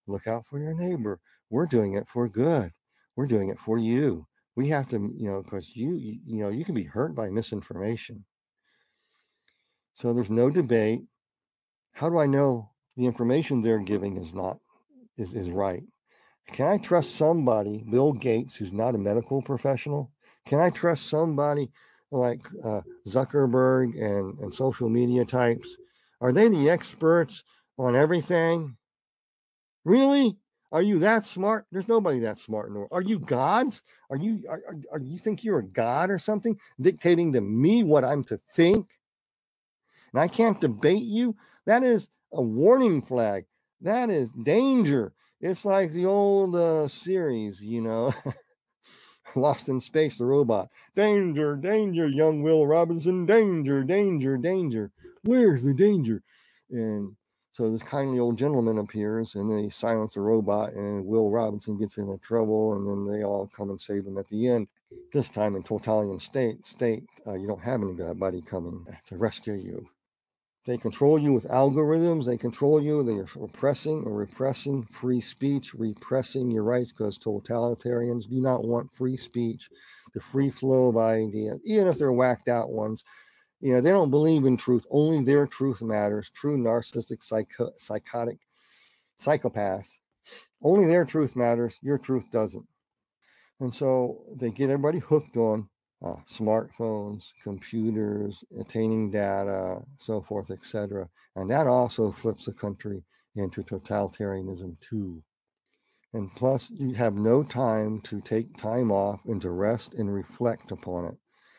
[0.07, 1.19] Look out for your neighbor.
[1.49, 2.71] We're doing it for good.
[3.15, 4.27] We're doing it for you.
[4.55, 8.25] We have to, you know, because you, you know, you can be hurt by misinformation.
[9.93, 11.01] So there's no debate.
[11.93, 14.57] How do I know the information they're giving is not
[15.17, 15.83] is, is right?
[16.51, 20.11] Can I trust somebody, Bill Gates, who's not a medical professional?
[20.45, 21.71] Can I trust somebody
[22.11, 25.75] like uh, Zuckerberg and, and social media types?
[26.21, 27.43] Are they the experts
[27.77, 28.77] on everything?
[29.83, 30.37] Really?
[30.71, 31.65] Are you that smart?
[31.71, 32.91] There's nobody that smart in the world.
[32.91, 33.81] Are you gods?
[34.09, 37.83] Are you are, are, are you think you're a god or something dictating to me
[37.83, 38.87] what I'm to think?
[40.11, 41.35] And I can't debate you.
[41.65, 43.45] That is a warning flag.
[43.81, 45.13] That is danger.
[45.45, 48.11] It's like the old uh, series, you know,
[49.35, 50.69] Lost in Space, the robot.
[50.95, 53.27] Danger, danger, young Will Robinson.
[53.27, 54.91] Danger, danger, danger.
[55.23, 56.23] Where's the danger?
[56.71, 57.15] And
[57.51, 61.99] so this kindly old gentleman appears and they silence the robot, and Will Robinson gets
[61.99, 64.67] into trouble, and then they all come and save him at the end.
[65.13, 69.87] This time in totalitarian state, state uh, you don't have anybody coming to rescue you.
[70.65, 72.25] They control you with algorithms.
[72.25, 73.03] They control you.
[73.03, 78.93] They are oppressing or repressing free speech, repressing your rights because totalitarians do not want
[78.95, 79.69] free speech,
[80.13, 83.03] the free flow of ideas, even if they're whacked out ones.
[83.61, 84.85] You know, they don't believe in truth.
[84.89, 86.31] Only their truth matters.
[86.33, 88.39] True narcissistic, psycho- psychotic
[89.19, 89.99] psychopaths.
[90.63, 91.77] Only their truth matters.
[91.81, 92.67] Your truth doesn't.
[93.59, 95.69] And so they get everybody hooked on
[96.05, 101.09] uh, smartphones, computers, attaining data, so forth, etc.
[101.35, 103.03] And that also flips the country
[103.35, 105.23] into totalitarianism too.
[106.13, 110.71] And plus, you have no time to take time off and to rest and reflect
[110.71, 111.17] upon it.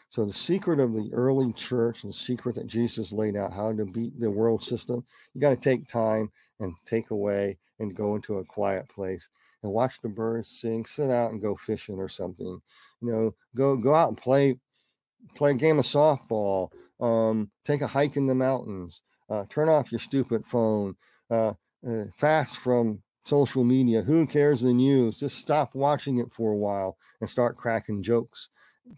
[0.09, 3.85] So, the secret of the early church, the secret that Jesus laid out, how to
[3.85, 6.31] beat the world system, you got to take time
[6.61, 9.29] and take away and go into a quiet place
[9.63, 12.61] and watch the birds sing, sit out and go fishing or something
[13.01, 14.59] you know, go go out and play
[15.35, 19.93] play a game of softball, um, take a hike in the mountains, uh, turn off
[19.93, 20.95] your stupid phone,
[21.31, 21.53] uh,
[21.87, 24.03] uh, fast from social media.
[24.03, 25.19] Who cares the news?
[25.19, 28.49] Just stop watching it for a while and start cracking jokes.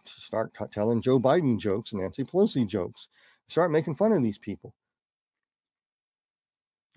[0.05, 3.09] Start t- telling Joe Biden jokes Nancy Pelosi jokes.
[3.49, 4.75] Start making fun of these people.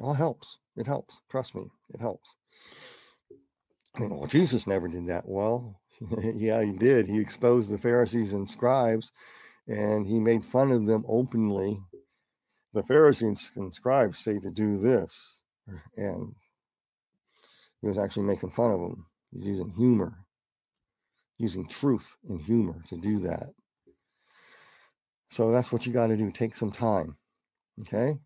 [0.02, 0.58] All helps.
[0.76, 1.22] It helps.
[1.30, 2.30] Trust me, it helps.
[4.00, 5.28] Well, Jesus never did that.
[5.28, 5.82] Well,
[6.36, 7.08] yeah, he did.
[7.08, 9.12] He exposed the Pharisees and scribes
[9.68, 11.80] and he made fun of them openly.
[12.74, 15.42] The Pharisees and scribes say to do this,
[15.98, 16.34] and
[17.82, 19.06] he was actually making fun of them.
[19.32, 20.26] He's using humor,
[21.38, 23.50] using truth and humor to do that.
[25.30, 26.32] So that's what you got to do.
[26.32, 27.18] Take some time.
[27.82, 28.20] Okay?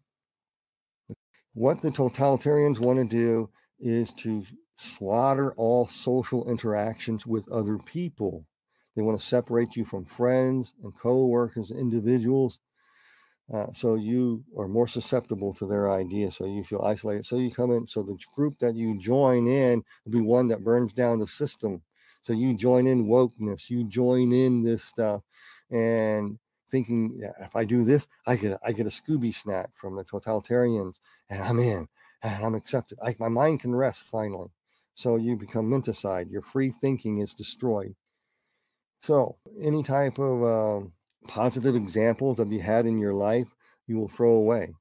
[1.53, 3.49] What the totalitarians want to do
[3.79, 4.43] is to
[4.77, 8.45] slaughter all social interactions with other people.
[8.95, 12.59] They want to separate you from friends and co-workers, individuals,
[13.53, 16.35] uh, so you are more susceptible to their ideas.
[16.35, 17.25] So you feel isolated.
[17.25, 17.87] So you come in.
[17.87, 21.81] So the group that you join in will be one that burns down the system.
[22.23, 23.69] So you join in wokeness.
[23.69, 25.21] You join in this stuff,
[25.69, 26.39] and
[26.71, 30.03] thinking if I do this, I get a, I get a Scooby snack from the
[30.03, 30.95] totalitarians,
[31.29, 31.87] and I'm in,
[32.23, 32.97] and I'm accepted.
[33.05, 34.49] I, my mind can rest finally.
[34.95, 36.31] So you become menticide.
[36.31, 37.95] Your free thinking is destroyed.
[39.01, 40.87] So any type of uh,
[41.27, 43.47] positive examples that you had in your life,
[43.87, 44.73] you will throw away.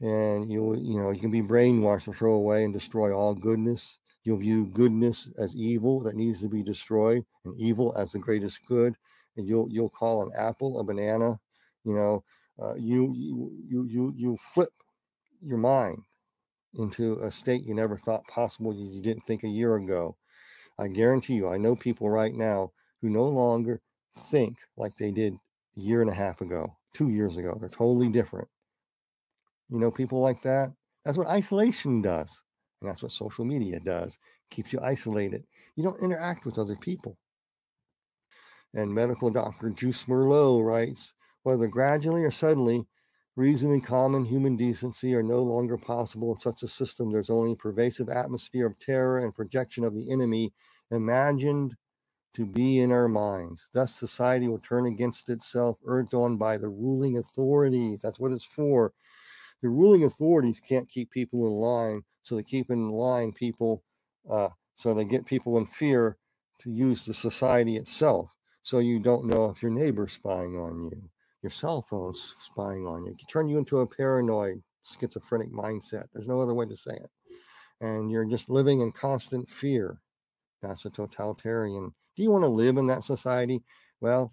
[0.00, 3.98] And you you know you can be brainwashed to throw away and destroy all goodness.
[4.24, 8.64] You'll view goodness as evil that needs to be destroyed, and evil as the greatest
[8.66, 8.96] good.
[9.36, 11.40] And you'll you'll call an apple a banana,
[11.84, 12.24] You know,
[12.62, 14.72] uh, you, you you you you flip
[15.40, 16.02] your mind
[16.74, 18.74] into a state you never thought possible.
[18.74, 20.16] You, didn't think a year ago.
[20.78, 23.80] I guarantee you, I know people right now who no longer
[24.30, 25.34] think like they did
[25.76, 27.56] a year and a half ago, two years ago.
[27.60, 28.48] They're totally different.
[29.68, 30.72] You know, people like that.
[31.04, 32.42] That's what isolation does.
[32.80, 34.18] And that's what social media does.
[34.50, 35.44] Keeps you isolated.
[35.76, 37.16] You don't interact with other people.
[38.74, 41.12] And medical doctor Joost Meerloo writes,
[41.42, 42.86] whether gradually or suddenly,
[43.36, 47.10] reason and common human decency are no longer possible in such a system.
[47.10, 50.52] There's only a pervasive atmosphere of terror and projection of the enemy
[50.90, 51.76] imagined
[52.34, 53.68] to be in our minds.
[53.72, 58.00] Thus, society will turn against itself, urged on by the ruling authorities.
[58.02, 58.92] That's what it's for.
[59.62, 63.84] The ruling authorities can't keep people in line, so they keep in line people,
[64.30, 66.16] uh, so they get people in fear
[66.60, 68.34] to use the society itself.
[68.62, 71.10] So you don't know if your neighbor's spying on you,
[71.42, 73.12] your cell phone's spying on you.
[73.12, 76.06] It can turn you into a paranoid, schizophrenic mindset.
[76.12, 77.10] There's no other way to say it.
[77.80, 80.00] And you're just living in constant fear.
[80.62, 83.62] That's a totalitarian do you want to live in that society?
[84.00, 84.32] Well,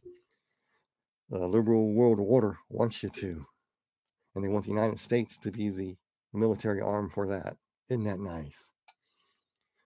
[1.30, 3.45] the liberal world order wants you to.
[4.36, 5.95] And they want the United States to be the
[6.34, 7.55] military arm for that.
[7.89, 8.72] Isn't that nice?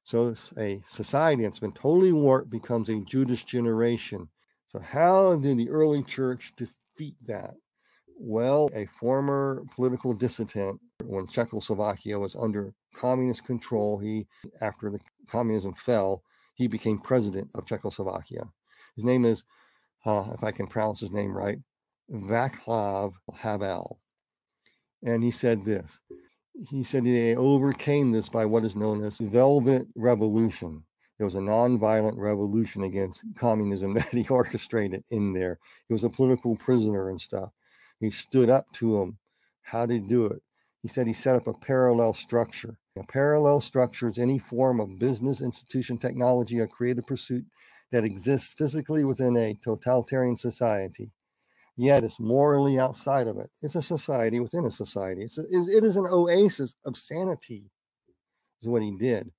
[0.04, 4.28] So a society that's been totally warped becomes a Judas generation.
[4.68, 6.54] So how did the early church
[6.96, 7.54] defeat that?
[8.18, 14.28] Well, a former political dissident when Czechoslovakia was under communist control, he
[14.62, 16.24] after the communism fell,
[16.56, 18.44] he became president of Czechoslovakia.
[18.96, 19.44] His name is,
[20.06, 21.58] uh, if I can pronounce his name right,
[22.12, 24.00] Václav Havel.
[25.04, 26.00] And he said this
[26.70, 30.84] he said they overcame this by what is known as Velvet Revolution.
[31.20, 35.60] It was a nonviolent revolution against communism that he orchestrated in there.
[35.88, 37.52] He was a political prisoner and stuff.
[38.00, 39.18] He stood up to him.
[39.62, 40.42] How did he do it?
[40.82, 42.78] He said he set up a parallel structure.
[42.98, 47.46] A parallel structure is any form of business, institution, technology, or creative pursuit
[47.92, 51.12] that exists physically within a totalitarian society,
[51.78, 53.50] yet it's morally outside of it.
[53.62, 55.24] It's a society within a society.
[55.24, 57.70] It's a, it is an oasis of sanity,
[58.62, 59.32] is what he did.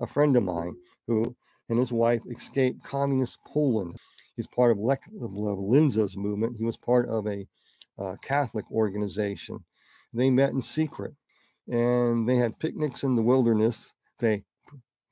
[0.00, 0.74] A friend of mine
[1.10, 1.34] who
[1.68, 3.96] and his wife escaped communist Poland.
[4.36, 6.56] He's part of Lech Walesa movement.
[6.56, 7.46] He was part of a
[7.98, 9.58] uh, Catholic organization.
[10.14, 11.14] They met in secret
[11.68, 13.92] and they had picnics in the wilderness.
[14.18, 14.44] They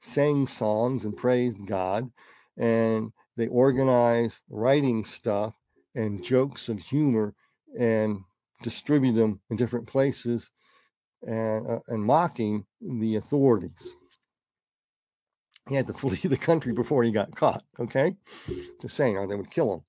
[0.00, 2.10] sang songs and praised God,
[2.56, 5.54] and they organized writing stuff
[5.94, 7.34] and jokes of humor
[7.78, 8.20] and
[8.62, 10.50] distribute them in different places
[11.26, 13.96] and, uh, and mocking the authorities.
[15.68, 18.16] He had to flee the country before he got caught, okay?
[18.80, 19.80] Just saying, or they would kill him.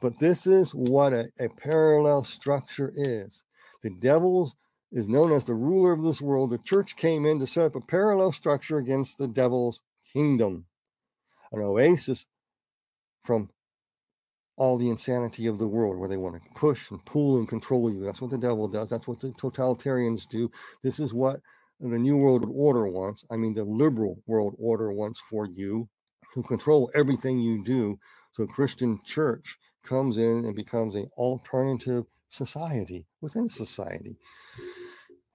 [0.00, 3.44] But this is what a, a parallel structure is.
[3.82, 4.56] The devil's
[4.92, 7.76] is known as the ruler of this world, the church came in to set up
[7.76, 9.80] a parallel structure against the devil's
[10.12, 10.66] kingdom,
[11.50, 12.26] an oasis
[13.24, 13.48] from
[14.56, 17.90] all the insanity of the world where they want to push and pull and control
[17.90, 18.04] you.
[18.04, 18.90] That's what the devil does.
[18.90, 20.50] That's what the totalitarians do.
[20.82, 21.40] This is what
[21.90, 23.24] the New World Order wants.
[23.30, 25.88] I mean, the liberal world order wants for you
[26.34, 27.98] to control everything you do.
[28.32, 34.16] So, Christian church comes in and becomes an alternative society within society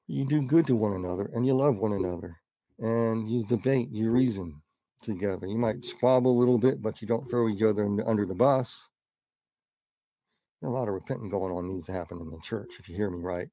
[0.07, 2.37] you do good to one another and you love one another
[2.79, 4.61] and you debate, you reason
[5.01, 5.45] together.
[5.45, 8.89] You might squabble a little bit, but you don't throw each other under the bus.
[10.63, 13.09] A lot of repenting going on needs to happen in the church, if you hear
[13.09, 13.49] me right.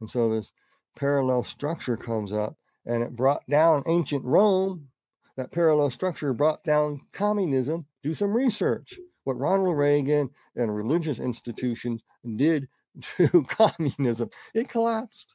[0.00, 0.52] And so this
[0.98, 4.88] parallel structure comes up and it brought down ancient Rome.
[5.36, 7.86] That parallel structure brought down communism.
[8.02, 8.98] Do some research.
[9.24, 12.02] What Ronald Reagan and religious institutions
[12.36, 12.68] did
[13.16, 15.34] to communism, it collapsed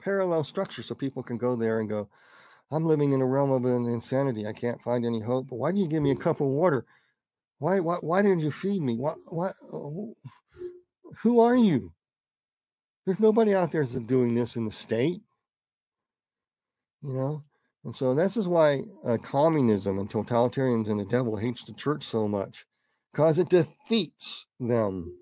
[0.00, 2.08] parallel structure so people can go there and go,
[2.70, 4.46] I'm living in a realm of insanity.
[4.46, 5.48] I can't find any hope.
[5.48, 6.86] But why did you give me a cup of water?
[7.58, 8.96] Why, why, why didn't you feed me?
[8.96, 10.16] Why, why, oh,
[11.22, 11.92] who are you?
[13.06, 15.22] There's nobody out there that's doing this in the state,
[17.02, 17.44] you know?
[17.84, 22.04] And so this is why uh, communism and totalitarians and the devil hates the church
[22.04, 22.66] so much
[23.12, 25.16] because it defeats them.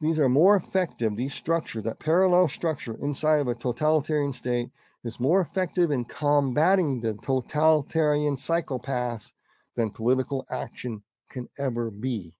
[0.00, 4.70] These are more effective, these structures, that parallel structure inside of a totalitarian state
[5.04, 9.32] is more effective in combating the totalitarian psychopaths
[9.76, 12.36] than political action can ever be.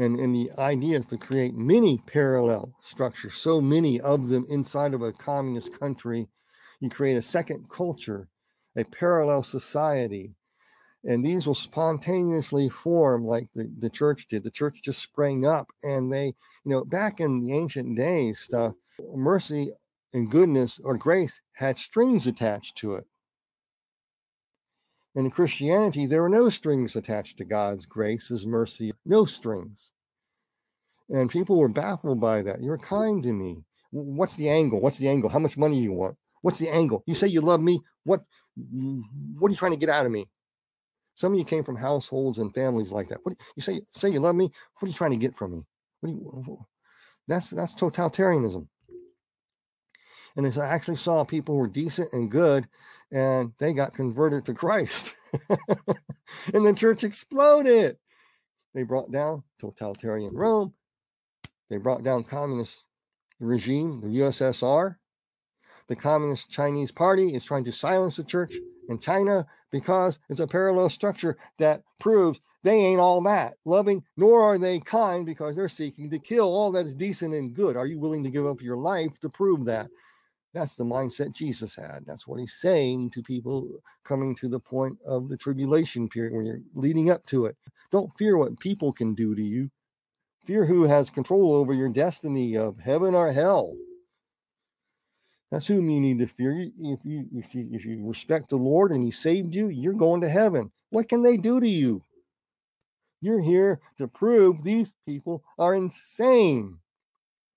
[0.00, 4.94] And, and the idea is to create many parallel structures, so many of them inside
[4.94, 6.26] of a communist country.
[6.80, 8.30] You create a second culture,
[8.74, 10.32] a parallel society,
[11.04, 14.42] and these will spontaneously form like the, the church did.
[14.42, 16.28] The church just sprang up, and they,
[16.64, 18.72] you know, back in the ancient days, stuff,
[19.14, 19.74] mercy
[20.14, 23.06] and goodness or grace had strings attached to it.
[25.20, 29.90] In Christianity, there are no strings attached to God's grace, His mercy, no strings.
[31.10, 32.62] And people were baffled by that.
[32.62, 33.64] You're kind to me.
[33.90, 34.80] What's the angle?
[34.80, 35.28] What's the angle?
[35.28, 36.16] How much money you want?
[36.40, 37.04] What's the angle?
[37.06, 37.82] You say you love me.
[38.04, 38.22] What
[38.54, 40.26] what are you trying to get out of me?
[41.16, 43.18] Some of you came from households and families like that.
[43.22, 44.50] What you say say you love me?
[44.78, 45.66] What are you trying to get from me?
[46.00, 46.66] What do you
[47.28, 48.68] that's that's totalitarianism.
[50.34, 52.68] And as I actually saw people who were decent and good,
[53.12, 55.14] and they got converted to Christ.
[56.54, 57.96] and the church exploded.
[58.74, 60.74] They brought down totalitarian Rome.
[61.68, 62.84] They brought down communist
[63.38, 64.96] regime, the USSR.
[65.88, 68.54] The Communist Chinese Party is trying to silence the church
[68.88, 74.42] in China because it's a parallel structure that proves they ain't all that loving, nor
[74.42, 77.76] are they kind because they're seeking to kill all that is decent and good.
[77.76, 79.88] Are you willing to give up your life to prove that?
[80.52, 82.04] That's the mindset Jesus had.
[82.06, 83.68] That's what he's saying to people
[84.04, 87.56] coming to the point of the tribulation period when you're leading up to it.
[87.92, 89.70] Don't fear what people can do to you.
[90.44, 93.76] Fear who has control over your destiny of heaven or hell.
[95.52, 96.52] That's whom you need to fear.
[96.52, 100.20] If you if you if you respect the Lord and He saved you, you're going
[100.22, 100.72] to heaven.
[100.90, 102.02] What can they do to you?
[103.20, 106.79] You're here to prove these people are insane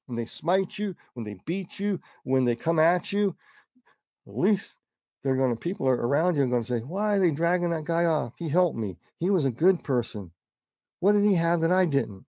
[0.05, 3.35] when they smite you, when they beat you, when they come at you,
[4.27, 4.77] at least
[5.23, 7.69] they're going to, people are around you and going to say, why are they dragging
[7.69, 8.33] that guy off?
[8.37, 8.97] He helped me.
[9.19, 10.31] He was a good person.
[10.99, 12.25] What did he have that I didn't?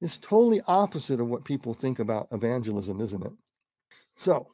[0.00, 3.32] It's totally opposite of what people think about evangelism, isn't it?
[4.16, 4.48] So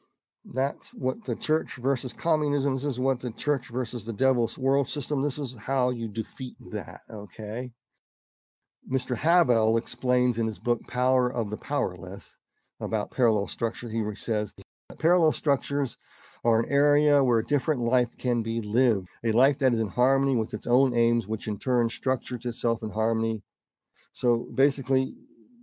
[0.45, 2.73] that's what the church versus communism.
[2.75, 5.21] This is what the church versus the devil's world system.
[5.21, 7.01] This is how you defeat that.
[7.09, 7.71] Okay.
[8.89, 9.15] Mr.
[9.15, 12.37] Havel explains in his book Power of the Powerless
[12.81, 13.89] about parallel structure.
[13.89, 14.53] He says
[14.99, 15.97] parallel structures
[16.43, 19.87] are an area where a different life can be lived, a life that is in
[19.87, 23.41] harmony with its own aims, which in turn structures itself in harmony.
[24.11, 25.15] So basically,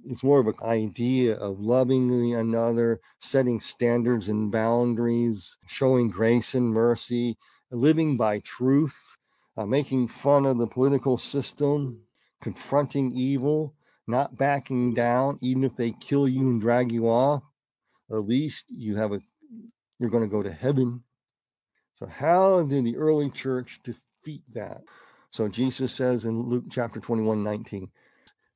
[0.07, 6.73] it's more of an idea of loving another, setting standards and boundaries, showing grace and
[6.73, 7.37] mercy,
[7.71, 8.97] living by truth,
[9.59, 12.01] uh, making fun of the political system,
[12.41, 13.75] confronting evil,
[14.07, 17.43] not backing down, even if they kill you and drag you off.
[18.11, 19.21] At least you have a
[19.99, 21.03] you're going to go to heaven.
[21.97, 24.81] So how did the early church defeat that?
[25.31, 27.89] So Jesus says in Luke chapter 21, 19,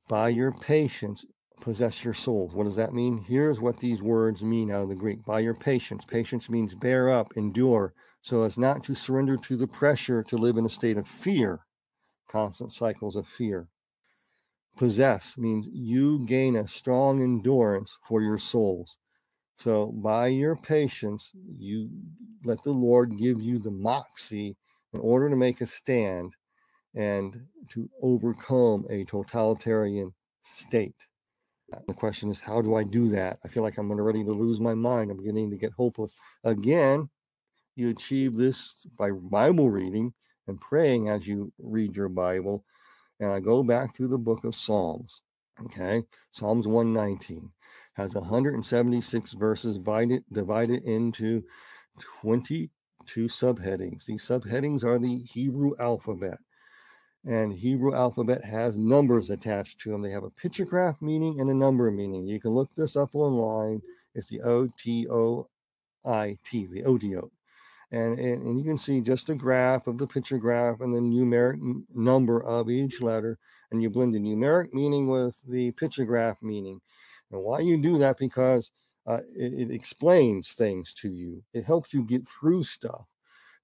[0.09, 1.23] by your patience
[1.61, 2.53] possess your souls.
[2.53, 3.23] What does that mean?
[3.27, 5.23] Here's what these words mean out of the Greek.
[5.23, 6.03] By your patience.
[6.03, 10.57] Patience means bear up, endure, so as not to surrender to the pressure to live
[10.57, 11.61] in a state of fear,
[12.27, 13.69] constant cycles of fear
[14.75, 18.97] possess means you gain a strong endurance for your souls.
[19.57, 21.89] So by your patience, you
[22.43, 24.55] let the Lord give you the moxie
[24.93, 26.33] in order to make a stand
[26.95, 30.13] and to overcome a totalitarian
[30.43, 30.95] state.
[31.87, 33.39] The question is, how do I do that?
[33.43, 35.09] I feel like I'm ready to lose my mind.
[35.09, 36.13] I'm beginning to get hopeless.
[36.43, 37.09] Again,
[37.75, 40.13] you achieve this by Bible reading
[40.47, 42.63] and praying as you read your Bible
[43.19, 45.21] and I go back to the book of Psalms.
[45.65, 47.49] Okay, Psalms 119
[47.93, 51.41] has 176 verses divided, divided into
[52.21, 52.69] 22
[53.27, 54.05] subheadings.
[54.05, 56.37] These subheadings are the Hebrew alphabet.
[57.25, 60.01] And Hebrew alphabet has numbers attached to them.
[60.01, 62.27] They have a pictograph meaning and a number meaning.
[62.27, 63.81] You can look this up online.
[64.13, 65.47] It's the O T O
[66.05, 67.31] I T, the OTO
[67.95, 71.57] and, and, you can see just a graph of the picture graph and the numeric
[71.95, 73.37] number of each letter
[73.71, 76.81] and you blend the numeric meaning with the picture graph meaning.
[77.31, 78.71] And why you do that because
[79.07, 81.43] uh, it, it explains things to you.
[81.53, 83.05] It helps you get through stuff.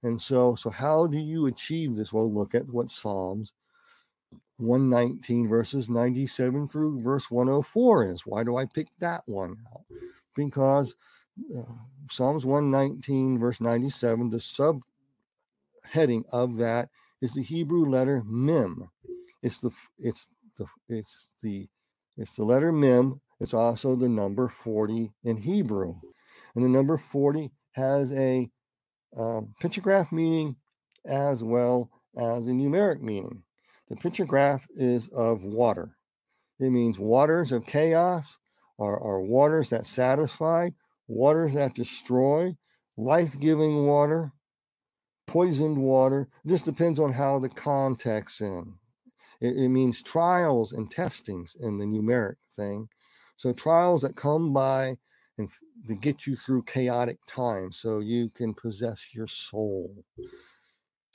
[0.04, 2.14] And so so how do you achieve this?
[2.14, 3.52] Well look at what psalms
[4.58, 8.26] 119 verses 97 through verse 104 is.
[8.26, 9.82] Why do i pick that one out?
[10.36, 10.96] Because
[12.10, 14.38] Psalms 119, verse 97, the
[15.96, 16.90] subheading of that
[17.22, 18.90] is the Hebrew letter mem.
[19.42, 20.28] It's the it's
[20.58, 21.70] the it's the
[22.18, 23.22] it's the letter mem.
[23.40, 25.96] It's also the number 40 in Hebrew,
[26.56, 28.50] and the number 40 has a
[29.18, 30.56] um, pictograph meaning
[31.06, 33.44] as well as a numeric meaning.
[33.90, 35.98] The pictograph is of water.
[36.60, 38.38] It means waters of chaos
[38.78, 40.70] are, are waters that satisfy
[41.12, 42.56] waters that destroy,
[42.98, 44.34] life giving water.
[45.28, 46.30] poisoned water.
[46.44, 48.76] This depends on how the context in.
[49.40, 52.90] It, it means trials and testings in the numeric thing.
[53.38, 54.98] So trials that come by
[55.38, 55.50] and
[55.88, 60.06] to get you through chaotic times so you can possess your soul.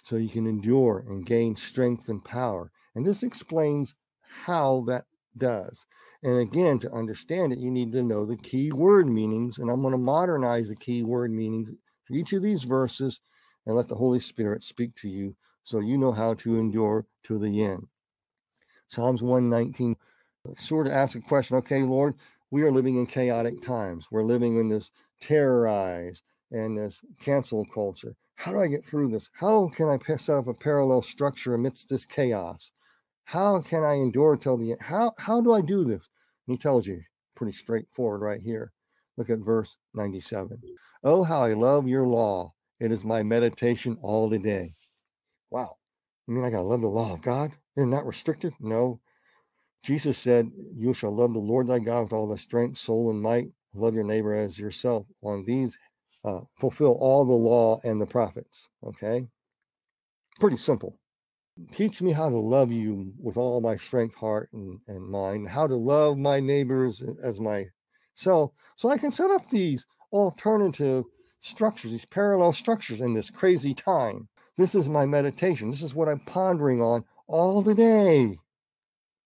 [0.05, 2.71] So you can endure and gain strength and power.
[2.95, 5.05] And this explains how that
[5.37, 5.85] does.
[6.27, 9.59] And again, to understand it, you need to know the key word meanings.
[9.59, 11.71] And I'm going to modernize the key word meanings
[12.05, 13.21] for each of these verses
[13.65, 17.39] and let the Holy Spirit speak to you so you know how to endure to
[17.39, 17.87] the end.
[18.89, 19.95] Psalms 119
[20.57, 22.17] sort of ask a question okay, Lord,
[22.51, 24.07] we are living in chaotic times.
[24.11, 28.17] We're living in this terrorize and this cancel culture.
[28.35, 29.31] How do I get through this?
[29.33, 32.73] How can I set up a parallel structure amidst this chaos?
[33.27, 34.83] How can I endure till the end?
[34.83, 36.09] How, how do I do this?
[36.47, 37.03] He tells you
[37.35, 38.73] pretty straightforward right here.
[39.17, 40.61] Look at verse 97.
[41.05, 42.53] Oh, how I love your law.
[42.81, 44.75] It is my meditation all the day.
[45.51, 45.77] Wow.
[46.27, 47.53] You mean I got to love the law of God?
[47.77, 48.53] Isn't that restricted?
[48.61, 49.01] No.
[49.83, 53.23] Jesus said, You shall love the Lord thy God with all the strength, soul, and
[53.23, 53.49] might.
[53.75, 55.07] Love your neighbor as yourself.
[55.23, 55.79] On these,
[56.25, 58.69] uh, fulfill all the law and the prophets.
[58.83, 59.29] Okay?
[60.41, 60.99] Pretty simple.
[61.73, 65.67] Teach me how to love you with all my strength, heart, and, and mind, how
[65.67, 71.05] to love my neighbors as myself, so I can set up these alternative
[71.41, 74.29] structures, these parallel structures in this crazy time.
[74.59, 75.71] This is my meditation.
[75.71, 78.39] This is what I'm pondering on all the day.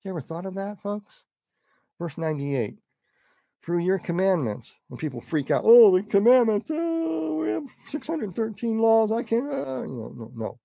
[0.04, 1.24] You ever thought of that, folks?
[1.98, 2.78] Verse 98
[3.62, 4.78] through your commandments.
[4.90, 5.62] And people freak out.
[5.64, 6.70] Oh, the commandments.
[6.72, 9.12] Oh, we have 613 laws.
[9.12, 9.48] I can't.
[9.48, 10.58] Uh, no, no, no.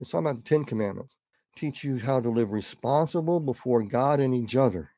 [0.00, 1.16] It's talking about the Ten Commandments.
[1.56, 4.90] Teach you how to live responsible before God and each other.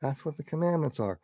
[0.00, 1.20] That's what the commandments are.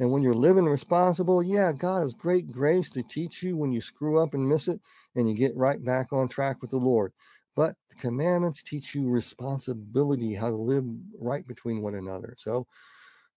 [0.00, 3.80] And when you're living responsible, yeah, God has great grace to teach you when you
[3.80, 4.80] screw up and miss it
[5.14, 7.12] and you get right back on track with the Lord.
[7.56, 10.84] But the commandments teach you responsibility, how to live
[11.18, 12.34] right between one another.
[12.38, 12.66] So,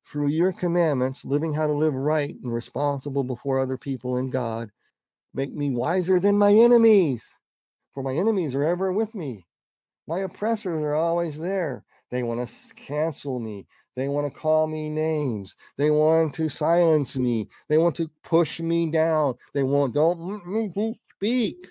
[0.06, 4.72] through your commandments, living how to live right and responsible before other people and God,
[5.34, 7.28] make me wiser than my enemies.
[7.94, 9.46] For my enemies are ever with me.
[10.08, 11.84] My oppressors are always there.
[12.10, 13.68] They want to cancel me.
[13.96, 15.56] They want to call me names.
[15.78, 17.50] They want to silence me.
[17.70, 19.36] They want to push me down.
[19.54, 21.68] They want don't speak.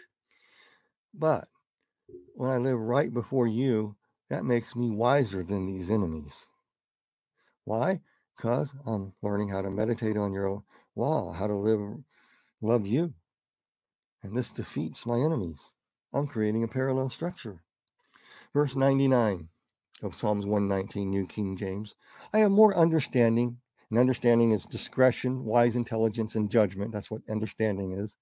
[1.14, 1.48] But
[2.34, 3.96] when I live right before you,
[4.28, 6.46] that makes me wiser than these enemies.
[7.64, 8.00] Why?
[8.36, 10.62] Because I'm learning how to meditate on your
[10.96, 11.80] law, how to live,
[12.62, 13.12] love you.
[14.22, 15.58] And this defeats my enemies.
[16.12, 17.62] I'm creating a parallel structure.
[18.52, 19.48] Verse 99
[20.02, 21.94] of Psalms 119, New King James.
[22.32, 23.58] I have more understanding,
[23.90, 26.90] and understanding is discretion, wise intelligence, and judgment.
[26.92, 28.16] That's what understanding is.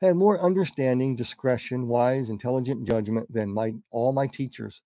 [0.00, 4.80] I had more understanding, discretion, wise, intelligent judgment than my all my teachers.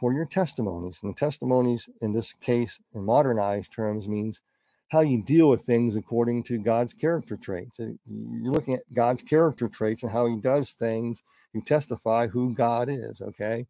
[0.00, 4.40] For your testimonies, and testimonies in this case, in modernized terms, means
[4.88, 7.78] how you deal with things according to God's character traits.
[7.78, 11.22] You're looking at God's character traits and how He does things.
[11.52, 13.20] You testify who God is.
[13.20, 13.66] Okay,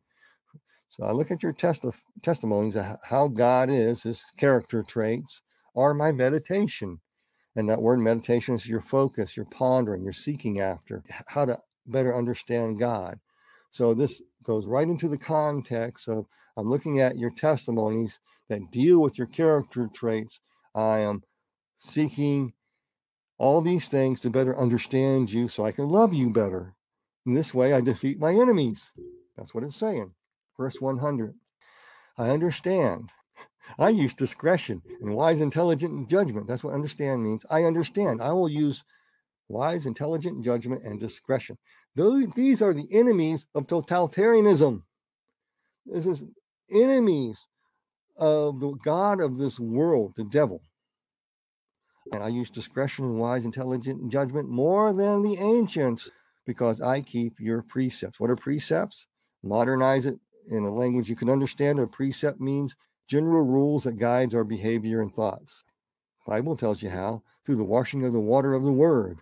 [0.90, 1.92] so I look at your testi-
[2.22, 5.42] testimonies of how God is, His character traits,
[5.76, 7.00] are my meditation.
[7.56, 12.16] And that word meditation is your focus, your pondering, you're seeking after how to better
[12.16, 13.18] understand God.
[13.70, 19.00] So this goes right into the context of I'm looking at your testimonies that deal
[19.00, 20.40] with your character traits.
[20.74, 21.22] I am
[21.78, 22.52] seeking
[23.38, 26.74] all these things to better understand you so I can love you better.
[27.24, 28.90] In this way, I defeat my enemies.
[29.36, 30.12] That's what it's saying.
[30.56, 31.34] Verse 100.
[32.16, 33.10] I understand
[33.78, 36.46] I use discretion and wise, intelligent judgment.
[36.46, 37.44] That's what understand means.
[37.50, 38.22] I understand.
[38.22, 38.84] I will use
[39.48, 41.58] wise, intelligent judgment and discretion.
[41.94, 44.82] Those, these are the enemies of totalitarianism.
[45.86, 46.24] This is
[46.70, 47.46] enemies
[48.18, 50.60] of the God of this world, the devil.
[52.12, 56.08] And I use discretion and wise, intelligent judgment more than the ancients
[56.46, 58.18] because I keep your precepts.
[58.18, 59.06] What are precepts?
[59.42, 60.18] Modernize it
[60.50, 61.78] in a language you can understand.
[61.78, 62.74] A precept means
[63.08, 65.64] general rules that guides our behavior and thoughts.
[66.26, 69.18] Bible tells you how through the washing of the water of the word.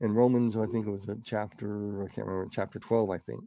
[0.00, 3.44] In Romans, I think it was a chapter, I can't remember, chapter 12, I think.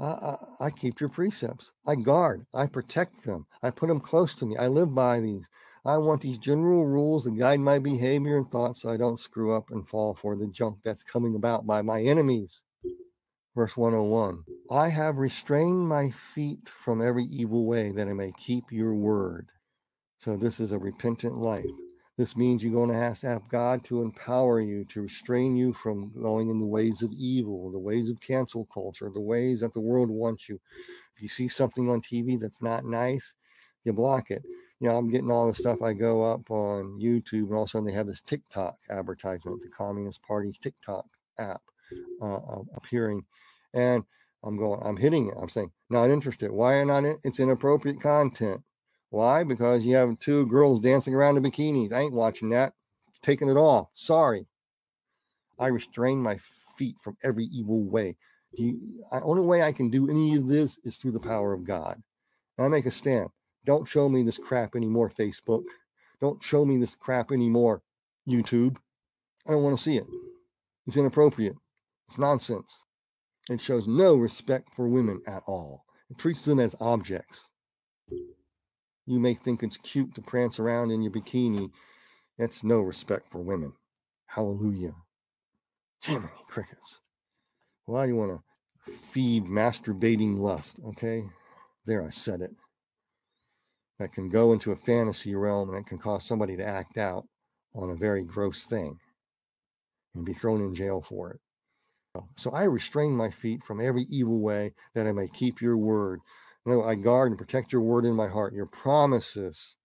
[0.00, 1.72] I, I keep your precepts.
[1.86, 2.46] I guard.
[2.54, 3.46] I protect them.
[3.62, 4.56] I put them close to me.
[4.56, 5.48] I live by these.
[5.84, 9.52] I want these general rules to guide my behavior and thoughts so I don't screw
[9.52, 12.62] up and fall for the junk that's coming about by my enemies.
[13.54, 18.64] Verse 101 I have restrained my feet from every evil way that I may keep
[18.70, 19.48] your word.
[20.18, 21.64] So, this is a repentant life.
[22.20, 25.72] This means you're going to have to have God to empower you, to restrain you
[25.72, 29.72] from going in the ways of evil, the ways of cancel culture, the ways that
[29.72, 30.60] the world wants you.
[31.16, 33.36] If you see something on TV that's not nice,
[33.84, 34.42] you block it.
[34.80, 35.80] You know, I'm getting all the stuff.
[35.80, 39.62] I go up on YouTube, and all of a sudden they have this TikTok advertisement,
[39.62, 41.06] the Communist Party's TikTok
[41.38, 41.62] app
[42.20, 42.38] uh,
[42.76, 43.24] appearing,
[43.72, 44.04] and
[44.44, 45.34] I'm going, I'm hitting it.
[45.40, 46.50] I'm saying, not interested.
[46.50, 47.04] Why not?
[47.24, 48.60] It's inappropriate content.
[49.10, 49.44] Why?
[49.44, 51.92] Because you have two girls dancing around in bikinis.
[51.92, 52.72] I ain't watching that.
[53.22, 53.88] Taking it off.
[53.92, 54.46] Sorry.
[55.58, 56.38] I restrain my
[56.78, 58.16] feet from every evil way.
[58.54, 58.76] The
[59.22, 62.02] only way I can do any of this is through the power of God.
[62.56, 63.28] And I make a stand.
[63.66, 65.64] Don't show me this crap anymore, Facebook.
[66.20, 67.82] Don't show me this crap anymore,
[68.26, 68.76] YouTube.
[69.46, 70.06] I don't want to see it.
[70.86, 71.56] It's inappropriate.
[72.08, 72.84] It's nonsense.
[73.48, 75.84] It shows no respect for women at all.
[76.10, 77.50] It treats them as objects.
[79.10, 81.72] You may think it's cute to prance around in your bikini.
[82.38, 83.72] That's no respect for women.
[84.26, 84.94] Hallelujah.
[86.00, 87.00] Jiminy crickets.
[87.86, 88.40] Why do you want
[88.86, 90.76] to feed masturbating lust?
[90.90, 91.24] Okay,
[91.86, 92.52] there I said it.
[93.98, 97.24] That can go into a fantasy realm and it can cause somebody to act out
[97.74, 98.96] on a very gross thing
[100.14, 101.40] and be thrown in jail for it.
[102.36, 106.20] So I restrain my feet from every evil way that I may keep your word.
[106.66, 109.76] No, I guard and protect your word in my heart, your promises.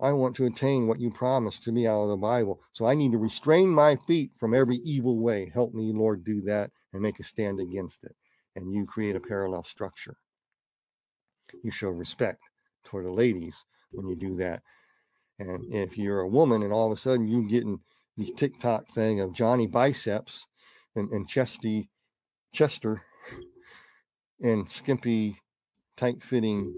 [0.00, 2.60] I want to attain what you promised to me out of the Bible.
[2.72, 5.50] So I need to restrain my feet from every evil way.
[5.52, 8.14] Help me, Lord, do that and make a stand against it.
[8.54, 10.16] And you create a parallel structure.
[11.64, 12.40] You show respect
[12.84, 13.56] toward the ladies
[13.92, 14.62] when you do that.
[15.40, 17.80] And if you're a woman and all of a sudden you're getting
[18.16, 20.46] the TikTok thing of Johnny biceps
[20.94, 21.90] and, and chesty
[22.52, 23.02] Chester
[24.40, 25.38] and skimpy
[25.98, 26.72] tight fitting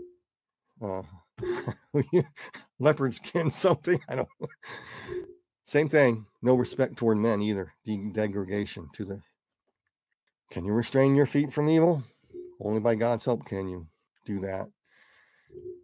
[0.82, 1.02] uh,
[2.80, 4.00] leopard skin something.
[4.08, 4.28] I don't
[5.64, 6.26] Same thing.
[6.42, 7.72] No respect toward men either.
[7.84, 9.20] De- degradation to the.
[10.50, 12.02] Can you restrain your feet from evil?
[12.60, 13.86] Only by God's help can you
[14.26, 14.66] do that.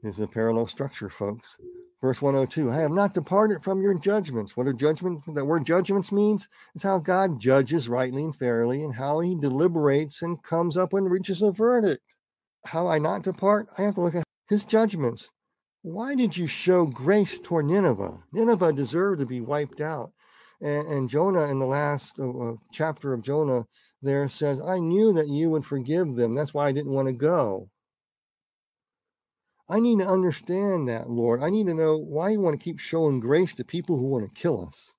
[0.03, 1.57] This is a parallel structure, folks.
[2.01, 4.57] Verse 102 I have not departed from your judgments.
[4.57, 5.25] What are judgments?
[5.27, 10.23] That word judgments means is how God judges rightly and fairly and how he deliberates
[10.23, 12.16] and comes up and reaches a verdict
[12.67, 13.69] how I not depart?
[13.79, 15.31] I have to look at his judgments.
[15.83, 18.19] Why did you show grace toward Nineveh?
[18.33, 20.13] Nineveh deserved to be wiped out.
[20.61, 23.67] And, and Jonah, in the last uh, uh, chapter of Jonah,
[24.03, 26.35] there says, I knew that you would forgive them.
[26.35, 27.71] That's why I didn't want to go.
[29.69, 31.43] I need to understand that, Lord.
[31.43, 34.25] I need to know why you want to keep showing grace to people who want
[34.25, 34.93] to kill us,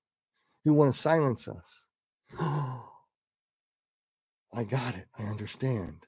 [0.64, 1.86] who want to silence us.
[2.38, 2.80] I
[4.64, 5.06] got it.
[5.18, 6.04] I understand.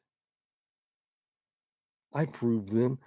[2.14, 2.98] I prove them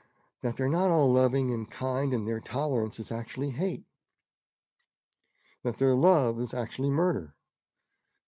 [0.41, 3.84] that they're not all loving and kind and their tolerance is actually hate.
[5.64, 7.36] That their love is actually murder.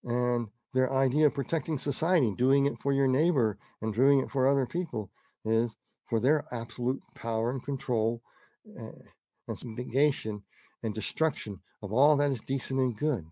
[0.03, 4.47] And their idea of protecting society, doing it for your neighbor and doing it for
[4.47, 5.11] other people,
[5.43, 5.75] is
[6.09, 8.21] for their absolute power and control
[8.79, 8.91] uh,
[9.47, 10.43] and negation
[10.83, 13.25] and destruction of all that is decent and good.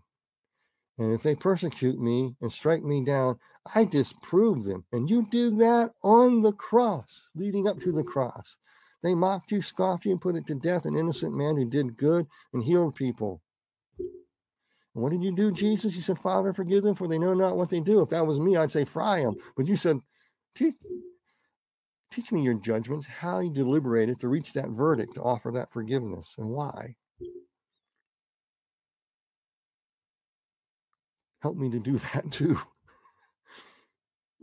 [0.98, 3.38] And if they persecute me and strike me down,
[3.74, 4.84] I disprove them.
[4.92, 8.56] And you did that on the cross, leading up to the cross.
[9.02, 11.96] They mocked you, scoffed you, and put it to death an innocent man who did
[11.96, 13.42] good and healed people.
[13.98, 15.96] And what did you do, Jesus?
[15.96, 18.00] You said, Father, forgive them, for they know not what they do.
[18.00, 19.34] If that was me, I'd say, fry them.
[19.56, 19.98] But you said,
[20.54, 20.74] teach,
[22.12, 26.34] teach me your judgments, how you deliberated to reach that verdict, to offer that forgiveness,
[26.38, 26.94] and why.
[31.44, 32.58] Help me to do that too.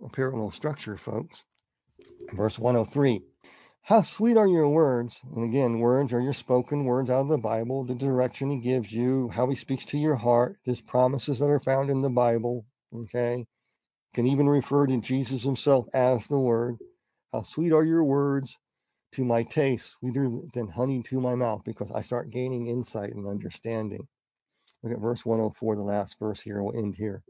[0.06, 1.44] A parallel structure, folks.
[2.32, 3.24] Verse 103
[3.82, 5.20] How sweet are your words?
[5.36, 8.92] And again, words are your spoken words out of the Bible, the direction he gives
[8.92, 12.68] you, how he speaks to your heart, his promises that are found in the Bible.
[12.94, 13.48] Okay.
[14.14, 16.76] Can even refer to Jesus himself as the word.
[17.34, 18.56] How sweet are your words
[19.14, 23.26] to my taste, sweeter than honey to my mouth, because I start gaining insight and
[23.28, 24.08] understanding.
[24.84, 26.62] Look at verse 104, the last verse here.
[26.62, 27.24] We'll end here.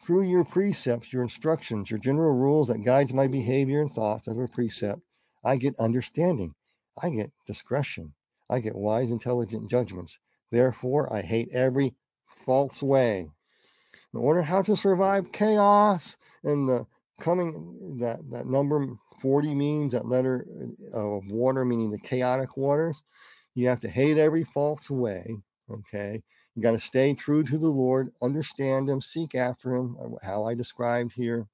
[0.00, 4.36] Through your precepts, your instructions, your general rules that guides my behavior and thoughts as
[4.36, 5.00] a precept,
[5.44, 6.54] I get understanding.
[7.02, 8.14] I get discretion.
[8.50, 10.18] I get wise, intelligent judgments.
[10.50, 11.94] Therefore, I hate every
[12.44, 13.30] false way.
[14.12, 16.86] In order how to survive chaos and the
[17.20, 18.86] coming that that number
[19.20, 20.44] 40 means that letter
[20.92, 23.00] uh, of water meaning the chaotic waters
[23.54, 25.36] you have to hate every false way
[25.70, 26.20] okay
[26.54, 30.44] you got to stay true to the Lord, understand Him, seek after Him, uh, how
[30.44, 31.46] I described here.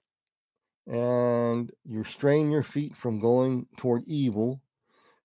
[0.86, 4.60] And you restrain your feet from going toward evil.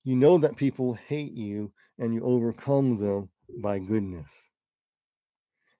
[0.03, 3.30] You know that people hate you and you overcome them
[3.61, 4.32] by goodness.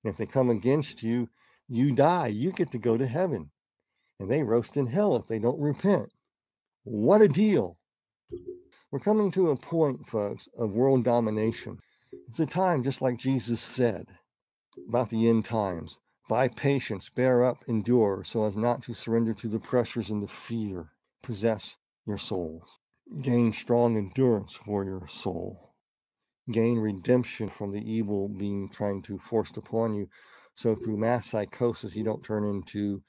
[0.04, 1.30] And if they come against you,
[1.68, 2.28] you die.
[2.28, 3.52] You get to go to heaven.
[4.20, 6.12] And they roast in hell if they don't repent.
[6.84, 7.78] What a deal.
[8.92, 11.80] We're coming to a point, folks, of world domination.
[12.28, 14.08] It's a time, just like Jesus said
[14.90, 16.00] about the end times.
[16.30, 20.28] By patience, bear up, endure, so as not to surrender to the pressures and the
[20.28, 20.92] fear.
[21.22, 21.76] Possess
[22.08, 22.80] your souls.
[23.22, 25.74] Gain strong endurance for your soul.
[26.52, 30.10] Gain redemption from the evil being trying to forced upon you.
[30.56, 33.04] So through mass psychosis, you don't turn into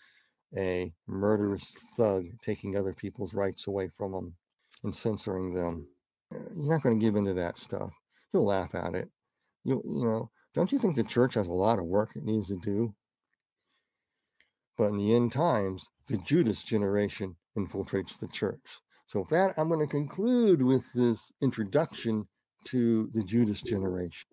[0.56, 4.34] a murderous thug taking other people's rights away from them
[4.82, 5.86] and censoring them.
[6.30, 7.92] You're not going to give into that stuff.
[8.34, 9.08] You'll laugh at it.
[9.62, 12.48] You you know, don't you think the church has a lot of work it needs
[12.48, 12.94] to do?
[14.76, 18.80] But in the end times, the Judas generation infiltrates the church.
[19.06, 22.26] So with that, I'm going to conclude with this introduction
[22.64, 24.28] to the Judas generation.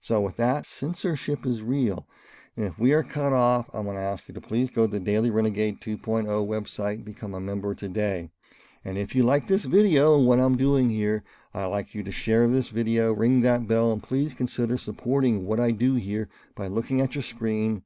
[0.00, 2.08] So with that, censorship is real.
[2.56, 4.92] And if we are cut off, I'm going to ask you to please go to
[4.92, 8.30] the Daily Renegade 2.0 website and become a member today.
[8.84, 12.12] And if you like this video and what I'm doing here, I'd like you to
[12.12, 16.68] share this video, ring that bell, and please consider supporting what I do here by
[16.68, 17.82] looking at your screen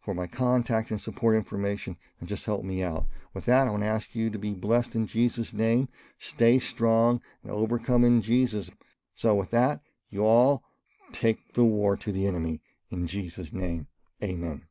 [0.00, 3.06] for my contact and support information and just help me out.
[3.32, 5.88] With that, I want to ask you to be blessed in Jesus' name,
[6.18, 8.70] stay strong, and overcome in Jesus.
[9.14, 9.80] So with that,
[10.10, 10.62] you all
[11.12, 13.86] take the war to the enemy in Jesus' name.
[14.22, 14.66] Amen.